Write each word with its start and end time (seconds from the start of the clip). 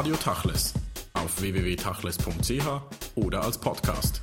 Radio 0.00 0.16
Tachles 0.16 0.72
auf 1.12 1.42
www.tachles.ch 1.42 2.66
oder 3.16 3.42
als 3.42 3.58
Podcast. 3.58 4.22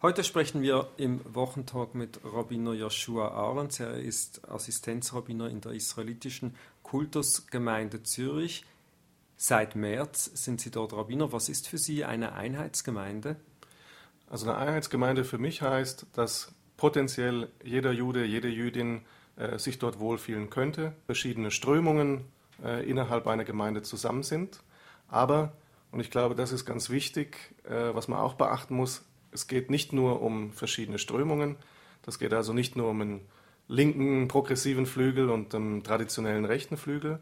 Heute 0.00 0.22
sprechen 0.22 0.62
wir 0.62 0.90
im 0.96 1.20
Wochentalk 1.34 1.96
mit 1.96 2.20
Rabbiner 2.22 2.72
Joshua 2.72 3.32
Ahrens. 3.32 3.80
Er 3.80 3.94
ist 3.94 4.48
Assistenzrabbiner 4.48 5.48
in 5.48 5.60
der 5.60 5.72
israelitischen 5.72 6.54
Kultusgemeinde 6.84 8.04
Zürich. 8.04 8.64
Seit 9.36 9.74
März 9.74 10.30
sind 10.32 10.60
Sie 10.60 10.70
dort 10.70 10.92
Rabbiner. 10.92 11.32
Was 11.32 11.48
ist 11.48 11.66
für 11.66 11.78
Sie 11.78 12.04
eine 12.04 12.34
Einheitsgemeinde? 12.34 13.34
Also 14.30 14.48
eine 14.48 14.56
Einheitsgemeinde 14.56 15.24
für 15.24 15.38
mich 15.38 15.62
heißt, 15.62 16.06
dass 16.12 16.52
potenziell 16.76 17.48
jeder 17.64 17.90
Jude, 17.90 18.24
jede 18.24 18.46
Jüdin 18.46 19.00
äh, 19.34 19.58
sich 19.58 19.80
dort 19.80 19.98
wohlfühlen 19.98 20.48
könnte, 20.48 20.92
verschiedene 21.06 21.50
Strömungen 21.50 22.26
äh, 22.62 22.88
innerhalb 22.88 23.26
einer 23.26 23.44
Gemeinde 23.44 23.82
zusammen 23.82 24.22
sind. 24.22 24.60
Aber, 25.08 25.52
und 25.90 26.00
ich 26.00 26.10
glaube, 26.10 26.34
das 26.34 26.52
ist 26.52 26.64
ganz 26.64 26.90
wichtig, 26.90 27.54
äh, 27.64 27.94
was 27.94 28.08
man 28.08 28.18
auch 28.18 28.34
beachten 28.34 28.74
muss, 28.74 29.04
es 29.32 29.46
geht 29.46 29.70
nicht 29.70 29.92
nur 29.92 30.22
um 30.22 30.52
verschiedene 30.52 30.98
Strömungen, 30.98 31.56
das 32.02 32.18
geht 32.18 32.32
also 32.32 32.52
nicht 32.52 32.76
nur 32.76 32.90
um 32.90 33.00
einen 33.00 33.20
linken 33.66 34.28
progressiven 34.28 34.86
Flügel 34.86 35.30
und 35.30 35.54
einen 35.54 35.82
traditionellen 35.82 36.44
rechten 36.44 36.76
Flügel, 36.76 37.18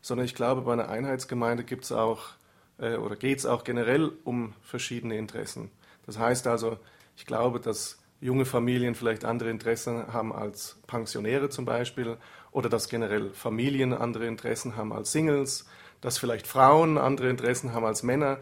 sondern 0.00 0.24
ich 0.24 0.34
glaube, 0.34 0.62
bei 0.62 0.72
einer 0.72 0.88
Einheitsgemeinde 0.88 1.64
gibt 1.64 1.84
es 1.84 1.92
auch 1.92 2.30
äh, 2.78 2.96
oder 2.96 3.16
geht 3.16 3.38
es 3.38 3.46
auch 3.46 3.64
generell 3.64 4.12
um 4.24 4.54
verschiedene 4.62 5.16
Interessen. 5.16 5.70
Das 6.06 6.18
heißt 6.18 6.46
also, 6.46 6.78
ich 7.16 7.26
glaube, 7.26 7.60
dass 7.60 7.98
junge 8.20 8.44
Familien 8.44 8.94
vielleicht 8.94 9.24
andere 9.24 9.50
Interessen 9.50 10.12
haben 10.12 10.32
als 10.32 10.78
Pensionäre 10.86 11.50
zum 11.50 11.64
Beispiel 11.64 12.16
oder 12.52 12.68
dass 12.68 12.88
generell 12.88 13.30
Familien 13.30 13.92
andere 13.92 14.26
Interessen 14.26 14.76
haben 14.76 14.92
als 14.92 15.10
Singles, 15.10 15.66
dass 16.00 16.18
vielleicht 16.18 16.46
Frauen 16.46 16.98
andere 16.98 17.28
Interessen 17.28 17.72
haben 17.72 17.84
als 17.84 18.02
Männer. 18.02 18.38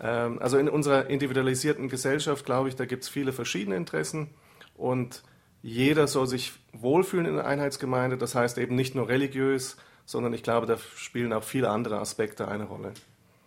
Ähm, 0.00 0.38
also 0.40 0.58
in 0.58 0.68
unserer 0.68 1.06
individualisierten 1.06 1.88
Gesellschaft, 1.88 2.44
glaube 2.44 2.68
ich, 2.68 2.76
da 2.76 2.84
gibt 2.84 3.04
es 3.04 3.08
viele 3.08 3.32
verschiedene 3.32 3.76
Interessen 3.76 4.30
und 4.74 5.22
jeder 5.62 6.08
soll 6.08 6.26
sich 6.26 6.52
wohlfühlen 6.72 7.26
in 7.26 7.36
der 7.36 7.46
Einheitsgemeinde. 7.46 8.18
Das 8.18 8.34
heißt 8.34 8.58
eben 8.58 8.74
nicht 8.74 8.96
nur 8.96 9.08
religiös, 9.08 9.76
sondern 10.04 10.32
ich 10.32 10.42
glaube, 10.42 10.66
da 10.66 10.76
spielen 10.96 11.32
auch 11.32 11.44
viele 11.44 11.70
andere 11.70 11.98
Aspekte 12.00 12.48
eine 12.48 12.64
Rolle. 12.64 12.92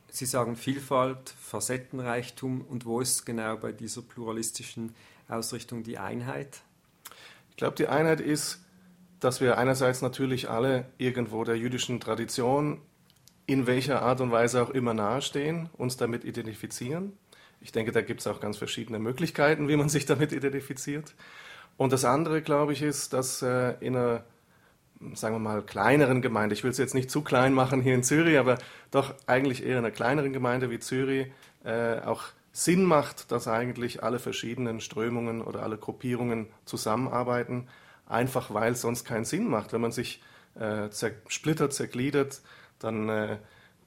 Sie 0.09 0.25
sagen 0.25 0.55
Vielfalt, 0.55 1.29
Facettenreichtum 1.29 2.61
und 2.61 2.85
wo 2.85 3.01
ist 3.01 3.25
genau 3.25 3.57
bei 3.57 3.73
dieser 3.73 4.01
pluralistischen 4.01 4.95
Ausrichtung 5.27 5.83
die 5.83 5.97
Einheit? 5.97 6.61
Ich 7.49 7.57
glaube, 7.57 7.75
die 7.75 7.87
Einheit 7.87 8.21
ist, 8.21 8.64
dass 9.25 9.41
wir 9.41 9.57
einerseits 9.57 10.01
natürlich 10.01 10.49
alle 10.49 10.85
irgendwo 10.99 11.43
der 11.43 11.57
jüdischen 11.57 11.99
Tradition 11.99 12.79
in 13.47 13.67
welcher 13.67 14.01
Art 14.01 14.21
und 14.21 14.31
Weise 14.31 14.61
auch 14.61 14.69
immer 14.69 14.93
nahestehen, 14.93 15.69
uns 15.73 15.97
damit 15.97 16.23
identifizieren. 16.23 17.13
Ich 17.59 17.71
denke, 17.71 17.91
da 17.91 18.01
gibt 18.01 18.21
es 18.21 18.27
auch 18.27 18.39
ganz 18.39 18.57
verschiedene 18.57 18.99
Möglichkeiten, 18.99 19.67
wie 19.67 19.75
man 19.75 19.89
sich 19.89 20.05
damit 20.05 20.31
identifiziert. 20.31 21.15
Und 21.77 21.91
das 21.91 22.05
andere, 22.05 22.41
glaube 22.41 22.73
ich, 22.73 22.81
ist, 22.81 23.13
dass 23.13 23.41
äh, 23.41 23.73
in 23.79 23.95
einer, 23.95 24.23
sagen 25.13 25.35
wir 25.35 25.39
mal, 25.39 25.61
kleineren 25.63 26.21
Gemeinde, 26.21 26.53
ich 26.53 26.63
will 26.63 26.71
es 26.71 26.77
jetzt 26.77 26.93
nicht 26.93 27.09
zu 27.09 27.21
klein 27.21 27.53
machen 27.53 27.81
hier 27.81 27.95
in 27.95 28.03
Zürich, 28.03 28.37
aber 28.37 28.57
doch 28.91 29.13
eigentlich 29.25 29.63
eher 29.63 29.79
in 29.79 29.85
einer 29.85 29.91
kleineren 29.91 30.33
Gemeinde 30.33 30.69
wie 30.69 30.79
Zürich 30.79 31.27
äh, 31.63 31.99
auch 31.99 32.23
Sinn 32.51 32.85
macht, 32.85 33.31
dass 33.31 33.47
eigentlich 33.47 34.03
alle 34.03 34.19
verschiedenen 34.19 34.79
Strömungen 34.79 35.41
oder 35.41 35.63
alle 35.63 35.77
Gruppierungen 35.77 36.47
zusammenarbeiten, 36.63 37.67
einfach 38.07 38.53
weil 38.53 38.73
es 38.73 38.81
sonst 38.81 39.05
keinen 39.05 39.25
Sinn 39.25 39.47
macht. 39.47 39.73
Wenn 39.73 39.81
man 39.81 39.91
sich 39.91 40.21
äh, 40.59 40.89
zersplittert, 40.89 41.73
zergliedert, 41.73 42.41
dann 42.79 43.09
äh, 43.09 43.37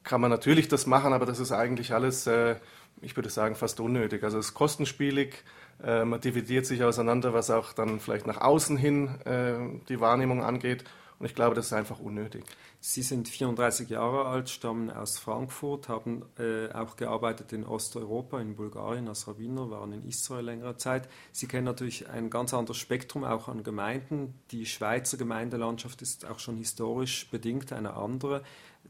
kann 0.04 0.20
man 0.20 0.30
natürlich 0.30 0.68
das 0.68 0.86
machen, 0.86 1.12
aber 1.12 1.26
das 1.26 1.38
ist 1.38 1.52
eigentlich 1.52 1.92
alles, 1.92 2.26
äh, 2.26 2.56
ich 3.00 3.16
würde 3.16 3.30
sagen, 3.30 3.54
fast 3.54 3.80
unnötig. 3.80 4.22
Also 4.24 4.38
es 4.38 4.48
ist 4.48 4.54
kostenspielig, 4.54 5.44
äh, 5.82 6.04
man 6.04 6.20
dividiert 6.20 6.66
sich 6.66 6.82
auseinander, 6.82 7.32
was 7.34 7.50
auch 7.50 7.72
dann 7.72 8.00
vielleicht 8.00 8.26
nach 8.26 8.40
außen 8.40 8.76
hin 8.76 9.20
äh, 9.24 9.54
die 9.88 10.00
Wahrnehmung 10.00 10.42
angeht. 10.42 10.84
Und 11.18 11.26
ich 11.26 11.34
glaube, 11.34 11.56
das 11.56 11.66
ist 11.66 11.72
einfach 11.72 11.98
unnötig. 11.98 12.44
Sie 12.78 13.02
sind 13.02 13.28
34 13.28 13.88
Jahre 13.88 14.26
alt, 14.26 14.50
stammen 14.50 14.88
aus 14.88 15.18
Frankfurt, 15.18 15.88
haben 15.88 16.24
äh, 16.38 16.70
auch 16.72 16.94
gearbeitet 16.94 17.52
in 17.52 17.64
Osteuropa, 17.64 18.40
in 18.40 18.54
Bulgarien 18.54 19.08
als 19.08 19.26
Rabbiner, 19.26 19.68
waren 19.68 19.92
in 19.92 20.04
Israel 20.06 20.44
längere 20.44 20.76
Zeit. 20.76 21.08
Sie 21.32 21.48
kennen 21.48 21.64
natürlich 21.64 22.08
ein 22.08 22.30
ganz 22.30 22.54
anderes 22.54 22.76
Spektrum 22.76 23.24
auch 23.24 23.48
an 23.48 23.64
Gemeinden. 23.64 24.34
Die 24.52 24.64
Schweizer 24.64 25.16
Gemeindelandschaft 25.16 26.02
ist 26.02 26.24
auch 26.24 26.38
schon 26.38 26.56
historisch 26.56 27.28
bedingt 27.30 27.72
eine 27.72 27.94
andere. 27.94 28.44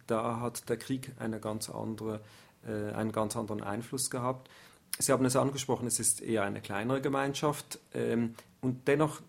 Da 0.06 0.40
hat 0.40 0.68
der 0.68 0.76
Krieg 0.76 1.12
eine 1.18 1.40
ganz 1.40 1.70
andere, 1.70 2.20
äh, 2.66 2.92
einen 2.92 3.12
ganz 3.12 3.36
anderen 3.36 3.62
Einfluss 3.62 4.10
gehabt. 4.10 4.50
Sie 4.98 5.12
haben 5.12 5.24
es 5.24 5.36
angesprochen, 5.36 5.86
es 5.86 5.98
ist 5.98 6.20
eher 6.20 6.42
eine 6.42 6.60
kleinere 6.60 7.00
Gemeinschaft. 7.00 7.78
Ähm, 7.94 8.34
und 8.60 8.86
dennoch 8.88 9.22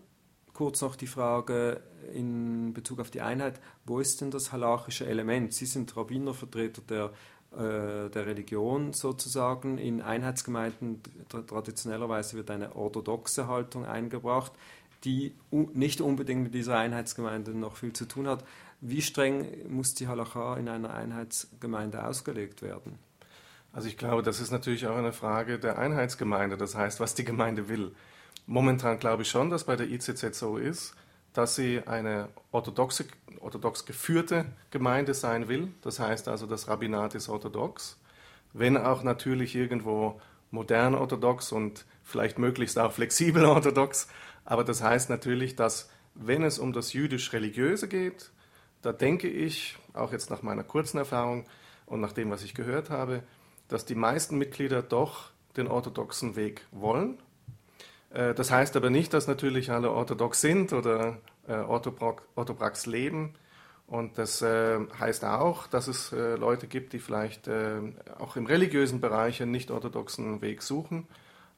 kurz 0.60 0.82
noch 0.82 0.94
die 0.94 1.06
Frage 1.06 1.80
in 2.12 2.74
Bezug 2.74 3.00
auf 3.00 3.10
die 3.10 3.22
Einheit, 3.22 3.58
wo 3.86 3.98
ist 3.98 4.20
denn 4.20 4.30
das 4.30 4.52
halachische 4.52 5.06
Element? 5.06 5.54
Sie 5.54 5.64
sind 5.64 5.96
Rabbinervertreter 5.96 6.82
der, 6.82 7.04
äh, 7.52 8.10
der 8.10 8.26
Religion 8.26 8.92
sozusagen. 8.92 9.78
In 9.78 10.02
Einheitsgemeinden 10.02 11.00
traditionellerweise 11.30 12.36
wird 12.36 12.50
eine 12.50 12.76
orthodoxe 12.76 13.48
Haltung 13.48 13.86
eingebracht, 13.86 14.52
die 15.04 15.34
nicht 15.50 16.02
unbedingt 16.02 16.42
mit 16.42 16.52
dieser 16.52 16.76
Einheitsgemeinde 16.76 17.56
noch 17.56 17.76
viel 17.76 17.94
zu 17.94 18.04
tun 18.04 18.28
hat. 18.28 18.44
Wie 18.82 19.00
streng 19.00 19.46
muss 19.66 19.94
die 19.94 20.08
Halacha 20.08 20.58
in 20.58 20.68
einer 20.68 20.92
Einheitsgemeinde 20.92 22.04
ausgelegt 22.04 22.60
werden? 22.60 22.98
Also 23.72 23.88
ich 23.88 23.96
glaube, 23.96 24.22
das 24.22 24.40
ist 24.40 24.50
natürlich 24.50 24.86
auch 24.86 24.96
eine 24.96 25.14
Frage 25.14 25.58
der 25.58 25.78
Einheitsgemeinde, 25.78 26.58
das 26.58 26.74
heißt, 26.74 27.00
was 27.00 27.14
die 27.14 27.24
Gemeinde 27.24 27.70
will. 27.70 27.92
Momentan 28.50 28.98
glaube 28.98 29.22
ich 29.22 29.30
schon, 29.30 29.48
dass 29.48 29.62
bei 29.62 29.76
der 29.76 29.88
ICZ 29.88 30.36
so 30.36 30.56
ist, 30.56 30.96
dass 31.32 31.54
sie 31.54 31.86
eine 31.86 32.30
orthodoxe, 32.50 33.04
orthodox 33.38 33.86
geführte 33.86 34.44
Gemeinde 34.72 35.14
sein 35.14 35.46
will. 35.46 35.68
Das 35.82 36.00
heißt 36.00 36.26
also, 36.26 36.46
das 36.46 36.66
Rabbinat 36.66 37.14
ist 37.14 37.28
orthodox, 37.28 38.00
wenn 38.52 38.76
auch 38.76 39.04
natürlich 39.04 39.54
irgendwo 39.54 40.20
modern 40.50 40.96
orthodox 40.96 41.52
und 41.52 41.86
vielleicht 42.02 42.40
möglichst 42.40 42.76
auch 42.76 42.90
flexibel 42.90 43.44
orthodox. 43.44 44.08
Aber 44.44 44.64
das 44.64 44.82
heißt 44.82 45.10
natürlich, 45.10 45.54
dass 45.54 45.88
wenn 46.16 46.42
es 46.42 46.58
um 46.58 46.72
das 46.72 46.92
jüdisch-religiöse 46.92 47.86
geht, 47.86 48.32
da 48.82 48.92
denke 48.92 49.28
ich, 49.28 49.78
auch 49.94 50.10
jetzt 50.10 50.28
nach 50.28 50.42
meiner 50.42 50.64
kurzen 50.64 50.98
Erfahrung 50.98 51.46
und 51.86 52.00
nach 52.00 52.12
dem, 52.12 52.32
was 52.32 52.42
ich 52.42 52.54
gehört 52.54 52.90
habe, 52.90 53.22
dass 53.68 53.84
die 53.84 53.94
meisten 53.94 54.38
Mitglieder 54.38 54.82
doch 54.82 55.30
den 55.56 55.68
orthodoxen 55.68 56.34
Weg 56.34 56.66
wollen 56.72 57.16
das 58.10 58.50
heißt 58.50 58.76
aber 58.76 58.90
nicht, 58.90 59.14
dass 59.14 59.28
natürlich 59.28 59.70
alle 59.70 59.92
orthodox 59.92 60.40
sind 60.40 60.72
oder 60.72 61.18
äh, 61.46 61.54
orthoprax 61.54 62.86
leben. 62.86 63.34
Und 63.86 64.18
das 64.18 64.42
äh, 64.42 64.78
heißt 64.98 65.24
auch, 65.24 65.66
dass 65.66 65.88
es 65.88 66.12
Leute 66.12 66.66
gibt, 66.66 66.92
die 66.92 66.98
vielleicht 66.98 67.48
auch 68.18 68.36
im 68.36 68.46
religiösen 68.46 69.00
Bereich 69.00 69.42
einen 69.42 69.50
nicht 69.50 69.70
orthodoxen 69.70 70.40
Weg 70.42 70.62
suchen. 70.62 71.06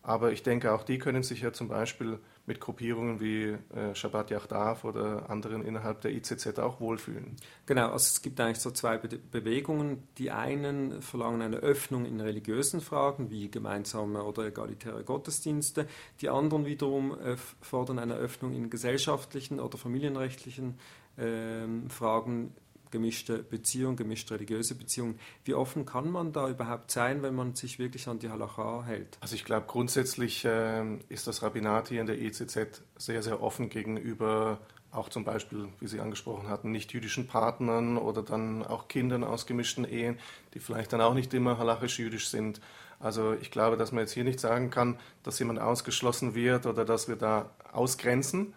Aber 0.03 0.33
ich 0.33 0.43
denke, 0.43 0.73
auch 0.73 0.83
die 0.83 0.99
können 0.99 1.23
sich 1.23 1.43
ja 1.43 1.53
zum 1.53 1.69
Beispiel 1.69 2.19
mit 2.47 2.59
Gruppierungen 2.61 3.21
wie 3.21 3.57
äh, 3.75 3.95
Shabbat 3.95 4.31
Yachdav 4.31 4.85
oder 4.85 5.31
anderen 5.31 5.65
innerhalb 5.65 6.01
der 6.01 6.13
ICZ 6.13 6.59
auch 6.59 6.81
wohlfühlen. 6.81 7.37
Genau, 7.67 7.91
also 7.93 7.97
es 7.97 8.21
gibt 8.21 8.41
eigentlich 8.41 8.59
so 8.59 8.73
zwei 8.73 8.99
Be 8.99 9.19
Bewegungen. 9.19 10.03
Die 10.19 10.33
einen 10.33 11.03
verlangen 11.03 11.43
eine 11.43 11.57
Öffnung 11.59 12.05
in 12.05 12.21
religiösen 12.21 12.81
Fragen 12.81 13.31
wie 13.31 13.51
gemeinsame 13.51 14.25
oder 14.25 14.47
egalitäre 14.47 15.05
Gottesdienste. 15.05 15.87
Die 16.21 16.29
anderen 16.29 16.67
wiederum 16.67 17.19
äh, 17.21 17.37
fordern 17.61 18.01
eine 18.01 18.15
Öffnung 18.15 18.53
in 18.53 18.71
gesellschaftlichen 18.71 19.61
oder 19.61 19.79
familienrechtlichen 19.79 20.79
äh, 21.17 21.88
Fragen 21.88 22.55
gemischte 22.93 23.39
Beziehung, 23.39 23.97
gemischte 23.97 24.35
religiöse 24.35 24.77
Beziehung. 24.77 25.17
Wie 25.44 25.55
offen 25.55 25.85
kann 25.85 26.09
man 26.09 26.33
da 26.33 26.49
überhaupt 26.49 26.93
sein, 26.93 27.23
wenn 27.23 27.35
man 27.35 27.56
sich 27.56 27.81
wirklich 27.81 28.06
an 28.06 28.21
die 28.21 28.31
Halacha 28.31 28.85
hält? 28.85 29.19
Also 29.21 29.35
ich 29.35 29.44
glaube, 29.44 29.67
grundsätzlich 29.67 30.44
äh, 30.44 30.85
ist 31.09 31.27
das 31.27 31.43
Rabbinat 31.43 31.89
hier 31.89 32.00
in 32.00 32.06
der 32.06 32.23
ECZ 32.23 32.83
sehr, 32.97 33.23
sehr 33.23 33.43
offen 33.43 33.69
gegenüber 33.69 34.61
auch 34.93 35.09
zum 35.09 35.25
Beispiel, 35.25 35.69
wie 35.81 35.87
Sie 35.87 36.00
angesprochen 36.00 36.49
hatten, 36.49 36.71
nicht-jüdischen 36.71 37.27
Partnern 37.27 37.97
oder 37.97 38.23
dann 38.23 38.62
auch 38.62 38.89
Kindern 38.89 39.25
aus 39.25 39.47
gemischten 39.47 39.87
Ehen, 39.87 40.19
die 40.53 40.61
vielleicht 40.61 40.93
dann 40.93 41.00
auch 41.00 41.15
nicht 41.15 41.33
immer 41.33 41.56
halachisch-jüdisch 41.59 42.29
sind. 42.29 42.61
Also 43.00 43.33
ich 43.33 43.50
glaube, 43.50 43.77
dass 43.77 43.91
man 43.91 44.03
jetzt 44.03 44.12
hier 44.12 44.23
nicht 44.23 44.38
sagen 44.38 44.71
kann, 44.71 44.99
dass 45.23 45.38
jemand 45.38 45.59
ausgeschlossen 45.59 46.35
wird 46.35 46.67
oder 46.67 46.85
dass 46.85 47.09
wir 47.09 47.17
da 47.17 47.50
ausgrenzen 47.73 48.55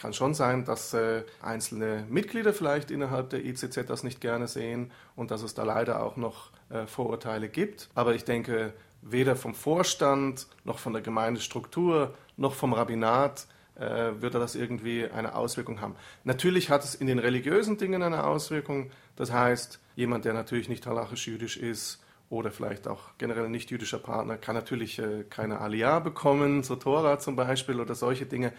kann 0.00 0.14
schon 0.14 0.32
sein, 0.32 0.64
dass 0.64 0.94
äh, 0.94 1.24
einzelne 1.42 2.06
Mitglieder 2.08 2.54
vielleicht 2.54 2.90
innerhalb 2.90 3.28
der 3.28 3.44
ICZ 3.44 3.84
das 3.86 4.02
nicht 4.02 4.22
gerne 4.22 4.48
sehen 4.48 4.90
und 5.14 5.30
dass 5.30 5.42
es 5.42 5.52
da 5.52 5.62
leider 5.62 6.02
auch 6.02 6.16
noch 6.16 6.50
äh, 6.70 6.86
Vorurteile 6.86 7.50
gibt. 7.50 7.90
Aber 7.94 8.14
ich 8.14 8.24
denke, 8.24 8.72
weder 9.02 9.36
vom 9.36 9.54
Vorstand 9.54 10.46
noch 10.64 10.78
von 10.78 10.94
der 10.94 11.02
Gemeindestruktur 11.02 12.14
noch 12.38 12.54
vom 12.54 12.72
Rabbinat 12.72 13.46
äh, 13.74 13.82
würde 14.22 14.38
das 14.38 14.54
irgendwie 14.54 15.06
eine 15.06 15.34
Auswirkung 15.34 15.82
haben. 15.82 15.96
Natürlich 16.24 16.70
hat 16.70 16.82
es 16.82 16.94
in 16.94 17.06
den 17.06 17.18
religiösen 17.18 17.76
Dingen 17.76 18.02
eine 18.02 18.24
Auswirkung. 18.24 18.90
Das 19.16 19.32
heißt, 19.32 19.80
jemand, 19.96 20.24
der 20.24 20.32
natürlich 20.32 20.70
nicht 20.70 20.86
halachisch-jüdisch 20.86 21.58
ist 21.58 22.02
oder 22.30 22.50
vielleicht 22.50 22.88
auch 22.88 23.00
generell 23.18 23.44
ein 23.44 23.50
nicht-jüdischer 23.50 23.98
Partner, 23.98 24.38
kann 24.38 24.54
natürlich 24.54 24.98
äh, 24.98 25.24
keine 25.28 25.60
Aliyah 25.60 25.98
bekommen, 25.98 26.62
zur 26.64 26.80
Tora 26.80 27.18
zum 27.18 27.36
Beispiel 27.36 27.80
oder 27.80 27.94
solche 27.94 28.24
Dinge. 28.24 28.54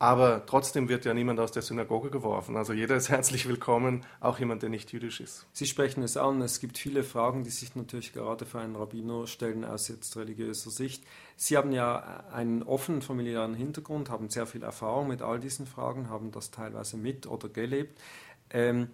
Aber 0.00 0.46
trotzdem 0.46 0.88
wird 0.88 1.04
ja 1.04 1.12
niemand 1.12 1.40
aus 1.40 1.52
der 1.52 1.60
Synagoge 1.60 2.08
geworfen. 2.08 2.56
Also 2.56 2.72
jeder 2.72 2.96
ist 2.96 3.08
herzlich 3.10 3.46
willkommen, 3.46 4.06
auch 4.18 4.38
jemand, 4.38 4.62
der 4.62 4.70
nicht 4.70 4.90
jüdisch 4.94 5.20
ist. 5.20 5.46
Sie 5.52 5.66
sprechen 5.66 6.02
es 6.02 6.16
an. 6.16 6.40
Es 6.40 6.58
gibt 6.58 6.78
viele 6.78 7.04
Fragen, 7.04 7.44
die 7.44 7.50
sich 7.50 7.76
natürlich 7.76 8.14
gerade 8.14 8.46
für 8.46 8.60
einen 8.60 8.76
Rabbiner 8.76 9.26
stellen 9.26 9.62
aus 9.62 9.88
jetzt 9.88 10.16
religiöser 10.16 10.70
Sicht. 10.70 11.04
Sie 11.36 11.58
haben 11.58 11.70
ja 11.72 12.24
einen 12.32 12.62
offenen 12.62 13.02
familiären 13.02 13.52
Hintergrund, 13.52 14.08
haben 14.08 14.30
sehr 14.30 14.46
viel 14.46 14.62
Erfahrung 14.62 15.06
mit 15.06 15.20
all 15.20 15.38
diesen 15.38 15.66
Fragen, 15.66 16.08
haben 16.08 16.30
das 16.30 16.50
teilweise 16.50 16.96
mit 16.96 17.26
oder 17.26 17.50
gelebt. 17.50 18.00
Ähm, 18.48 18.88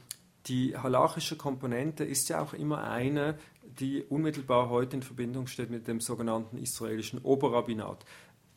die 0.47 0.77
halachische 0.77 1.37
Komponente 1.37 2.03
ist 2.03 2.29
ja 2.31 2.41
auch 2.41 2.53
immer 2.53 2.83
eine, 2.83 3.39
die 3.63 4.03
unmittelbar 4.03 4.71
heute 4.71 4.97
in 4.97 5.03
Verbindung 5.03 5.47
steht 5.47 5.71
mit 5.71 5.87
dem 5.87 6.01
sogenannten 6.01 6.59
israelischen 6.59 7.21
Oberrabbinat 7.21 8.05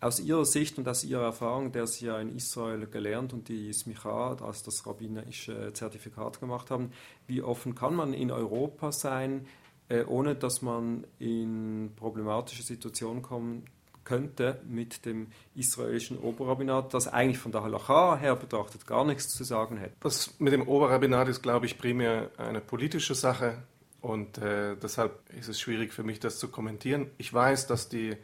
aus 0.02 0.20
Ihrer 0.20 0.46
Sicht 0.46 0.78
und 0.78 0.88
aus 0.88 1.04
Ihrer 1.04 1.24
Erfahrung, 1.24 1.72
der 1.72 1.88
Sie 1.88 2.06
ja 2.06 2.20
in 2.20 2.36
Israel 2.36 2.88
gelernt 2.88 3.34
und 3.34 3.50
die 3.50 3.72
Smicha, 3.74 4.38
also 4.42 4.66
das 4.66 4.86
rabbinische 4.86 5.74
Zertifikat 5.74 6.40
gemacht 6.40 6.72
haben, 6.72 6.92
wie 7.28 7.42
offen 7.42 7.76
kann 7.76 7.96
man 7.96 8.14
in 8.14 8.32
Europa 8.32 8.92
sein, 8.92 9.46
äh, 9.90 10.04
ohne 10.04 10.36
dass 10.36 10.62
man 10.62 11.06
in 11.20 11.92
problematische 11.96 12.64
Situationen 12.64 13.22
kommen 13.22 13.66
könnte 14.06 14.60
mit 14.68 15.06
dem 15.06 15.28
israelischen 15.54 16.18
Oberrabbinat, 16.18 16.94
das 16.94 17.08
eigentlich 17.08 17.38
von 17.38 17.52
der 17.52 17.64
Halacha 17.64 18.18
her 18.18 18.36
betrachtet 18.36 18.88
gar 18.88 19.06
nichts 19.06 19.30
zu 19.30 19.44
sagen 19.44 19.78
hätte? 19.78 19.94
Das 20.00 20.40
mit 20.40 20.54
dem 20.54 20.68
Oberrabbinat 20.68 21.28
ist, 21.28 21.44
glaube 21.44 21.68
ich, 21.68 21.78
primär 21.78 22.32
eine 22.38 22.62
politische 22.62 23.14
Sache 23.14 23.62
und 24.02 24.38
äh, 24.38 24.76
deshalb 24.78 25.20
ist 25.38 25.50
es 25.50 25.60
schwierig 25.60 25.94
für 25.94 26.04
mich, 26.04 26.20
das 26.20 26.40
zu 26.40 26.48
kommentieren. 26.48 27.12
Ich 27.18 27.34
weiß, 27.34 27.68
dass 27.68 27.90
die 27.90 28.16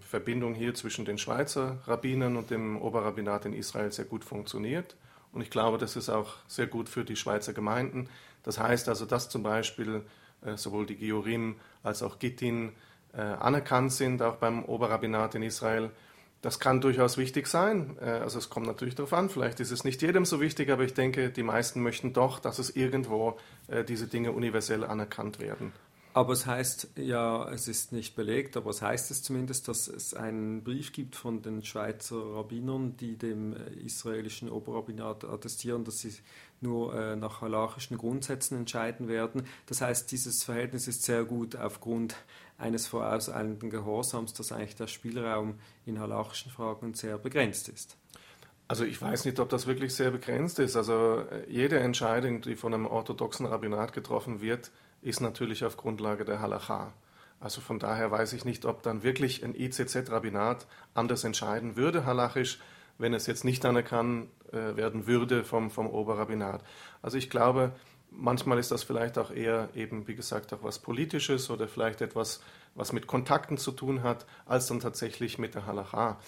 Verbindung 0.00 0.54
hier 0.54 0.74
zwischen 0.74 1.04
den 1.04 1.18
Schweizer 1.18 1.78
Rabbinern 1.86 2.36
und 2.36 2.50
dem 2.50 2.80
Oberrabbinat 2.80 3.46
in 3.46 3.52
Israel 3.52 3.92
sehr 3.92 4.04
gut 4.04 4.24
funktioniert. 4.24 4.96
Und 5.32 5.42
ich 5.42 5.50
glaube, 5.50 5.78
das 5.78 5.96
ist 5.96 6.08
auch 6.08 6.34
sehr 6.46 6.66
gut 6.68 6.88
für 6.88 7.04
die 7.04 7.16
Schweizer 7.16 7.52
Gemeinden. 7.52 8.08
Das 8.44 8.58
heißt 8.58 8.88
also, 8.88 9.04
dass 9.04 9.28
zum 9.28 9.42
Beispiel 9.42 10.02
äh, 10.44 10.56
sowohl 10.56 10.86
die 10.86 10.96
Giorim 10.96 11.56
als 11.82 12.02
auch 12.02 12.18
Gittin 12.18 12.72
äh, 13.12 13.20
anerkannt 13.20 13.92
sind, 13.92 14.22
auch 14.22 14.36
beim 14.36 14.64
Oberrabbinat 14.64 15.34
in 15.34 15.42
Israel. 15.42 15.90
Das 16.42 16.60
kann 16.60 16.80
durchaus 16.80 17.16
wichtig 17.16 17.46
sein. 17.46 17.96
Äh, 18.00 18.10
also 18.10 18.38
es 18.38 18.50
kommt 18.50 18.66
natürlich 18.66 18.94
darauf 18.94 19.12
an, 19.12 19.30
vielleicht 19.30 19.60
ist 19.60 19.70
es 19.70 19.82
nicht 19.82 20.02
jedem 20.02 20.24
so 20.24 20.40
wichtig, 20.40 20.70
aber 20.70 20.84
ich 20.84 20.94
denke, 20.94 21.30
die 21.30 21.42
meisten 21.42 21.82
möchten 21.82 22.12
doch, 22.12 22.38
dass 22.38 22.58
es 22.58 22.74
irgendwo 22.74 23.38
diese 23.88 24.06
Dinge 24.06 24.32
universell 24.32 24.84
anerkannt 24.84 25.40
werden. 25.40 25.72
Aber 26.16 26.32
es 26.32 26.46
heißt 26.46 26.90
ja, 26.94 27.50
es 27.50 27.66
ist 27.66 27.90
nicht 27.90 28.14
belegt, 28.14 28.56
aber 28.56 28.70
es 28.70 28.80
heißt 28.80 29.10
es 29.10 29.24
zumindest, 29.24 29.66
dass 29.66 29.88
es 29.88 30.14
einen 30.14 30.62
Brief 30.62 30.92
gibt 30.92 31.16
von 31.16 31.42
den 31.42 31.64
Schweizer 31.64 32.36
Rabbinern, 32.36 32.96
die 32.96 33.16
dem 33.16 33.56
äh, 33.56 33.70
israelischen 33.84 34.48
Oberrabbinat 34.48 35.24
attestieren, 35.24 35.82
dass 35.82 35.98
sie 35.98 36.14
nur 36.60 36.94
äh, 36.94 37.16
nach 37.16 37.40
halachischen 37.40 37.98
Grundsätzen 37.98 38.56
entscheiden 38.56 39.08
werden. 39.08 39.42
Das 39.66 39.80
heißt, 39.80 40.12
dieses 40.12 40.44
Verhältnis 40.44 40.86
ist 40.86 41.02
sehr 41.02 41.24
gut 41.24 41.56
aufgrund 41.56 42.14
eines 42.58 42.86
vorauseilenden 42.86 43.68
Gehorsams, 43.68 44.34
dass 44.34 44.52
eigentlich 44.52 44.76
der 44.76 44.86
Spielraum 44.86 45.58
in 45.84 45.98
halachischen 45.98 46.52
Fragen 46.52 46.94
sehr 46.94 47.18
begrenzt 47.18 47.68
ist. 47.68 47.96
Also 48.68 48.84
ich 48.84 49.02
weiß 49.02 49.24
nicht, 49.24 49.40
ob 49.40 49.48
das 49.48 49.66
wirklich 49.66 49.92
sehr 49.92 50.12
begrenzt 50.12 50.60
ist. 50.60 50.76
Also 50.76 51.24
äh, 51.28 51.50
jede 51.50 51.80
Entscheidung, 51.80 52.40
die 52.40 52.54
von 52.54 52.72
einem 52.72 52.86
orthodoxen 52.86 53.46
Rabbinat 53.46 53.92
getroffen 53.92 54.40
wird, 54.40 54.70
ist 55.04 55.20
natürlich 55.20 55.64
auf 55.64 55.76
Grundlage 55.76 56.24
der 56.24 56.40
Halacha. 56.40 56.92
Also 57.40 57.60
von 57.60 57.78
daher 57.78 58.10
weiß 58.10 58.32
ich 58.32 58.44
nicht, 58.44 58.64
ob 58.64 58.82
dann 58.82 59.02
wirklich 59.02 59.44
ein 59.44 59.54
ICZ-Rabbinat 59.54 60.66
anders 60.94 61.24
entscheiden 61.24 61.76
würde, 61.76 62.06
halachisch, 62.06 62.58
wenn 62.96 63.12
es 63.12 63.26
jetzt 63.26 63.44
nicht 63.44 63.64
anerkannt 63.66 64.30
äh, 64.52 64.76
werden 64.76 65.06
würde 65.06 65.44
vom, 65.44 65.70
vom 65.70 65.86
Oberrabbinat. 65.88 66.64
Also 67.02 67.18
ich 67.18 67.28
glaube, 67.28 67.72
manchmal 68.10 68.58
ist 68.58 68.70
das 68.70 68.82
vielleicht 68.82 69.18
auch 69.18 69.30
eher 69.30 69.68
eben, 69.74 70.06
wie 70.08 70.14
gesagt, 70.14 70.54
auch 70.54 70.62
was 70.62 70.78
Politisches 70.78 71.50
oder 71.50 71.68
vielleicht 71.68 72.00
etwas, 72.00 72.40
was 72.74 72.92
mit 72.92 73.06
Kontakten 73.06 73.58
zu 73.58 73.72
tun 73.72 74.02
hat, 74.02 74.24
als 74.46 74.68
dann 74.68 74.80
tatsächlich 74.80 75.38
mit 75.38 75.54
der 75.54 75.66
Halacha. 75.66 76.18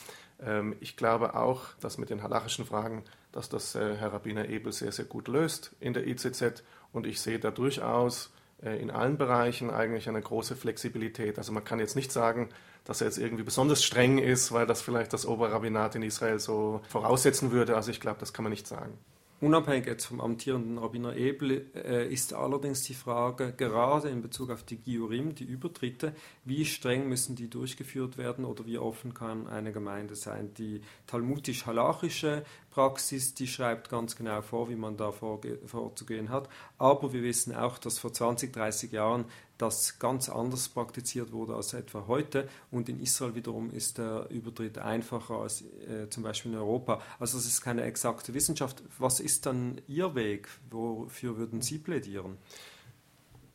Ähm, 0.41 0.77
ich 0.81 0.97
glaube 0.99 1.35
auch, 1.35 1.63
dass 1.81 1.97
mit 1.97 2.11
den 2.11 2.23
halachischen 2.23 2.67
Fragen, 2.67 3.05
dass 3.33 3.49
das 3.49 3.75
äh, 3.75 3.97
Herr 3.97 4.13
Rabbiner 4.13 4.49
Ebel 4.49 4.73
sehr, 4.73 4.93
sehr 4.93 5.07
gut 5.07 5.29
löst 5.29 5.75
in 5.81 5.95
der 5.95 6.07
ICZ 6.07 6.63
und 6.93 7.07
ich 7.07 7.21
sehe 7.21 7.39
da 7.39 7.51
durchaus 7.51 8.33
in 8.63 8.91
allen 8.91 9.19
Bereichen 9.19 9.71
eigentlich 9.71 10.09
eine 10.09 10.21
große 10.21 10.57
Flexibilität. 10.57 11.39
Also 11.39 11.53
man 11.53 11.65
kann 11.65 11.79
jetzt 11.79 11.97
nicht 11.97 12.11
sagen, 12.11 12.49
dass 12.85 13.01
er 13.01 13.09
jetzt 13.09 13.19
irgendwie 13.19 13.43
besonders 13.43 13.85
streng 13.85 14.19
ist, 14.19 14.53
weil 14.53 14.67
das 14.67 14.81
vielleicht 14.81 15.13
das 15.13 15.27
Oberrabbinat 15.27 15.95
in 15.97 16.03
Israel 16.03 16.39
so 16.39 16.81
voraussetzen 16.89 17.51
würde. 17.51 17.77
Also 17.77 17.91
ich 17.91 18.01
glaube, 18.01 18.21
das 18.21 18.33
kann 18.33 18.45
man 18.45 18.51
nicht 18.51 18.67
sagen. 18.67 18.99
Unabhängig 19.39 19.87
jetzt 19.87 20.07
vom 20.07 20.23
amtierenden 20.23 20.79
Rabbiner 20.79 21.15
Ebel 21.15 21.67
äh, 21.75 22.11
ist 22.11 22.33
allerdings 22.33 22.85
die 22.85 22.95
Frage, 22.95 23.53
gerade 23.53 24.09
in 24.09 24.23
Bezug 24.23 24.51
auf 24.51 24.63
die 24.63 24.79
Giurim, 24.79 25.35
die 25.35 25.45
Übertritte, 25.45 26.15
wie 26.47 26.65
streng 26.65 27.07
müssen 27.07 27.37
die 27.37 27.51
durchgeführt 27.51 28.17
werden 28.17 28.47
oder 28.47 28.65
wie 28.65 28.79
offen 28.79 29.13
kann 29.13 29.47
eine 29.47 29.73
Gemeinde 29.73 30.15
sein? 30.15 30.55
Die 30.55 30.81
talmudisch-halachische 31.07 32.45
Praxis, 32.77 33.33
die 33.33 33.47
schreibt 33.47 33.89
ganz 33.89 34.17
genau 34.17 34.43
vor, 34.43 34.69
wie 34.69 34.77
man 34.77 34.99
da 34.99 35.11
vorzugehen 35.11 36.29
hat. 36.29 36.47
Aber 36.77 37.15
wir 37.15 37.23
wissen 37.23 37.55
auch, 37.55 37.79
dass 37.79 37.99
vor 37.99 38.13
20, 38.13 38.53
30 38.53 38.93
Jahren 38.93 39.25
das 39.57 39.99
ganz 39.99 40.29
anders 40.29 40.69
praktiziert 40.69 41.33
wurde 41.33 41.55
als 41.55 41.73
etwa 41.73 42.07
heute. 42.07 42.51
Und 42.71 42.91
in 42.91 43.01
Israel 43.01 43.35
wiederum 43.35 43.71
ist 43.71 43.97
der 43.97 44.27
Übertritt 44.29 44.77
einfacher 44.77 45.37
als 45.37 45.63
äh, 45.63 46.11
zum 46.11 46.23
Beispiel 46.23 46.53
in 46.53 46.59
Europa. 46.59 47.01
Also 47.19 47.39
es 47.39 47.47
ist 47.47 47.63
keine 47.63 47.83
exakte 47.83 48.35
Wissenschaft. 48.35 48.83
Was 48.99 49.21
ist 49.21 49.47
dann 49.47 49.81
Ihr 49.89 50.15
Weg? 50.15 50.47
Wofür 50.69 51.39
würden 51.39 51.63
Sie 51.63 51.79
plädieren? 51.79 52.37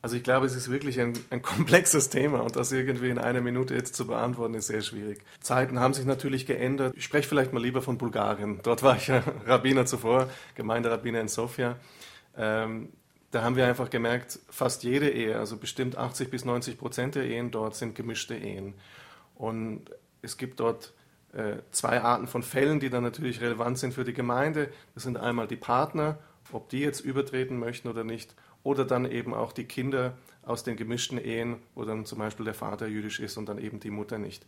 Also 0.01 0.15
ich 0.15 0.23
glaube, 0.23 0.45
es 0.45 0.55
ist 0.55 0.71
wirklich 0.71 0.99
ein, 0.99 1.13
ein, 1.29 1.41
komplexes 1.43 2.09
Thema 2.09 2.41
und 2.41 2.55
das 2.55 2.71
irgendwie 2.71 3.09
in 3.09 3.19
einer 3.19 3.41
Minute 3.41 3.75
jetzt 3.75 3.95
zu 3.95 4.07
beantworten, 4.07 4.55
ist 4.55 4.67
sehr 4.67 4.81
schwierig. 4.81 5.21
Zeiten 5.39 5.79
haben 5.79 5.93
sich 5.93 6.05
natürlich 6.05 6.45
geändert. 6.45 6.93
Ich 6.95 7.03
spreche 7.03 7.27
vielleicht 7.27 7.53
mal 7.53 7.61
lieber 7.61 7.81
von 7.81 7.97
Bulgarien. 7.97 8.59
Dort 8.63 8.83
war 8.83 8.97
ich 8.97 9.07
ja 9.07 9.23
Rabbiner 9.45 9.85
zuvor, 9.85 10.29
Gemeinderabbiner 10.55 11.21
in 11.21 11.27
Sofia. 11.27 11.77
Ähm, 12.35 12.89
da 13.31 13.43
haben 13.43 13.55
wir 13.55 13.65
einfach 13.65 13.89
gemerkt, 13.89 14.39
fast 14.49 14.83
jede 14.83 15.09
Ehe, 15.09 15.37
also 15.37 15.55
bestimmt 15.55 15.97
80 15.97 16.29
bis 16.29 16.43
90 16.43 16.77
Prozent 16.77 17.15
der 17.15 17.25
Ehen 17.25 17.51
dort 17.51 17.75
sind 17.75 17.95
gemischte 17.95 18.35
Ehen. 18.35 18.73
Und 19.35 19.85
es 20.21 20.37
gibt 20.37 20.59
dort 20.59 20.93
äh, 21.33 21.57
zwei 21.71 22.01
Arten 22.01 22.27
von 22.27 22.43
Fällen, 22.43 22.81
die 22.81 22.89
dann 22.89 23.03
natürlich 23.03 23.39
relevant 23.39 23.79
sind 23.79 23.93
für 23.93 24.03
die 24.03 24.13
Gemeinde. 24.13 24.69
Das 24.93 25.03
sind 25.03 25.15
einmal 25.15 25.47
die 25.47 25.55
Partner, 25.55 26.19
ob 26.51 26.69
die 26.69 26.79
jetzt 26.79 26.99
übertreten 26.99 27.57
möchten 27.57 27.87
oder 27.87 28.03
nicht, 28.03 28.35
oder 28.63 28.85
dann 28.85 29.09
eben 29.09 29.33
auch 29.33 29.53
die 29.53 29.65
Kinder 29.65 30.17
aus 30.43 30.63
den 30.63 30.75
gemischten 30.75 31.17
Ehen, 31.17 31.57
wo 31.75 31.83
dann 31.83 32.05
zum 32.05 32.19
Beispiel 32.19 32.45
der 32.45 32.53
Vater 32.53 32.87
jüdisch 32.87 33.19
ist 33.19 33.37
und 33.37 33.47
dann 33.47 33.59
eben 33.59 33.79
die 33.79 33.91
Mutter 33.91 34.17
nicht. 34.17 34.45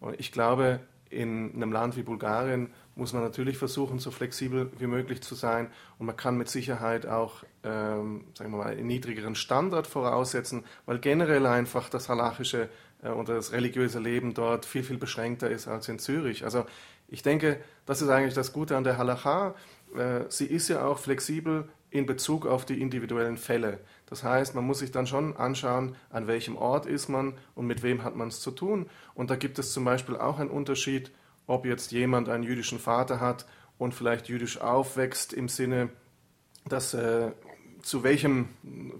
Und 0.00 0.18
ich 0.18 0.32
glaube, 0.32 0.80
in 1.10 1.52
einem 1.54 1.72
Land 1.72 1.96
wie 1.96 2.02
Bulgarien 2.02 2.70
muss 2.94 3.12
man 3.12 3.22
natürlich 3.22 3.58
versuchen, 3.58 3.98
so 3.98 4.10
flexibel 4.10 4.70
wie 4.78 4.86
möglich 4.86 5.20
zu 5.22 5.34
sein. 5.34 5.70
Und 5.98 6.06
man 6.06 6.16
kann 6.16 6.36
mit 6.36 6.48
Sicherheit 6.48 7.06
auch 7.06 7.44
ähm, 7.64 8.24
sagen 8.34 8.50
wir 8.50 8.58
mal, 8.58 8.72
einen 8.72 8.86
niedrigeren 8.86 9.34
Standard 9.34 9.86
voraussetzen, 9.86 10.64
weil 10.86 10.98
generell 10.98 11.46
einfach 11.46 11.88
das 11.88 12.08
halachische 12.08 12.68
äh, 13.02 13.10
und 13.10 13.28
das 13.28 13.52
religiöse 13.52 13.98
Leben 13.98 14.34
dort 14.34 14.64
viel, 14.64 14.82
viel 14.82 14.98
beschränkter 14.98 15.50
ist 15.50 15.68
als 15.68 15.88
in 15.88 15.98
Zürich. 15.98 16.44
Also 16.44 16.64
ich 17.08 17.22
denke, 17.22 17.60
das 17.86 18.02
ist 18.02 18.08
eigentlich 18.08 18.34
das 18.34 18.52
Gute 18.52 18.76
an 18.76 18.84
der 18.84 18.98
Halacha. 18.98 19.54
Äh, 19.94 20.24
sie 20.28 20.46
ist 20.46 20.68
ja 20.68 20.84
auch 20.84 20.98
flexibel 20.98 21.68
in 21.92 22.06
Bezug 22.06 22.46
auf 22.46 22.64
die 22.64 22.80
individuellen 22.80 23.36
Fälle. 23.36 23.78
Das 24.06 24.24
heißt, 24.24 24.54
man 24.54 24.64
muss 24.64 24.78
sich 24.78 24.90
dann 24.90 25.06
schon 25.06 25.36
anschauen, 25.36 25.94
an 26.10 26.26
welchem 26.26 26.56
Ort 26.56 26.86
ist 26.86 27.08
man 27.08 27.34
und 27.54 27.66
mit 27.66 27.82
wem 27.82 28.02
hat 28.02 28.16
man 28.16 28.28
es 28.28 28.40
zu 28.40 28.50
tun. 28.50 28.86
Und 29.14 29.30
da 29.30 29.36
gibt 29.36 29.58
es 29.58 29.72
zum 29.72 29.84
Beispiel 29.84 30.16
auch 30.16 30.38
einen 30.38 30.50
Unterschied, 30.50 31.12
ob 31.46 31.66
jetzt 31.66 31.92
jemand 31.92 32.28
einen 32.28 32.44
jüdischen 32.44 32.78
Vater 32.78 33.20
hat 33.20 33.46
und 33.78 33.94
vielleicht 33.94 34.28
jüdisch 34.28 34.60
aufwächst 34.60 35.32
im 35.34 35.48
Sinne, 35.48 35.90
dass 36.66 36.94
äh, 36.94 37.32
zu 37.82 38.02
welchem, 38.02 38.48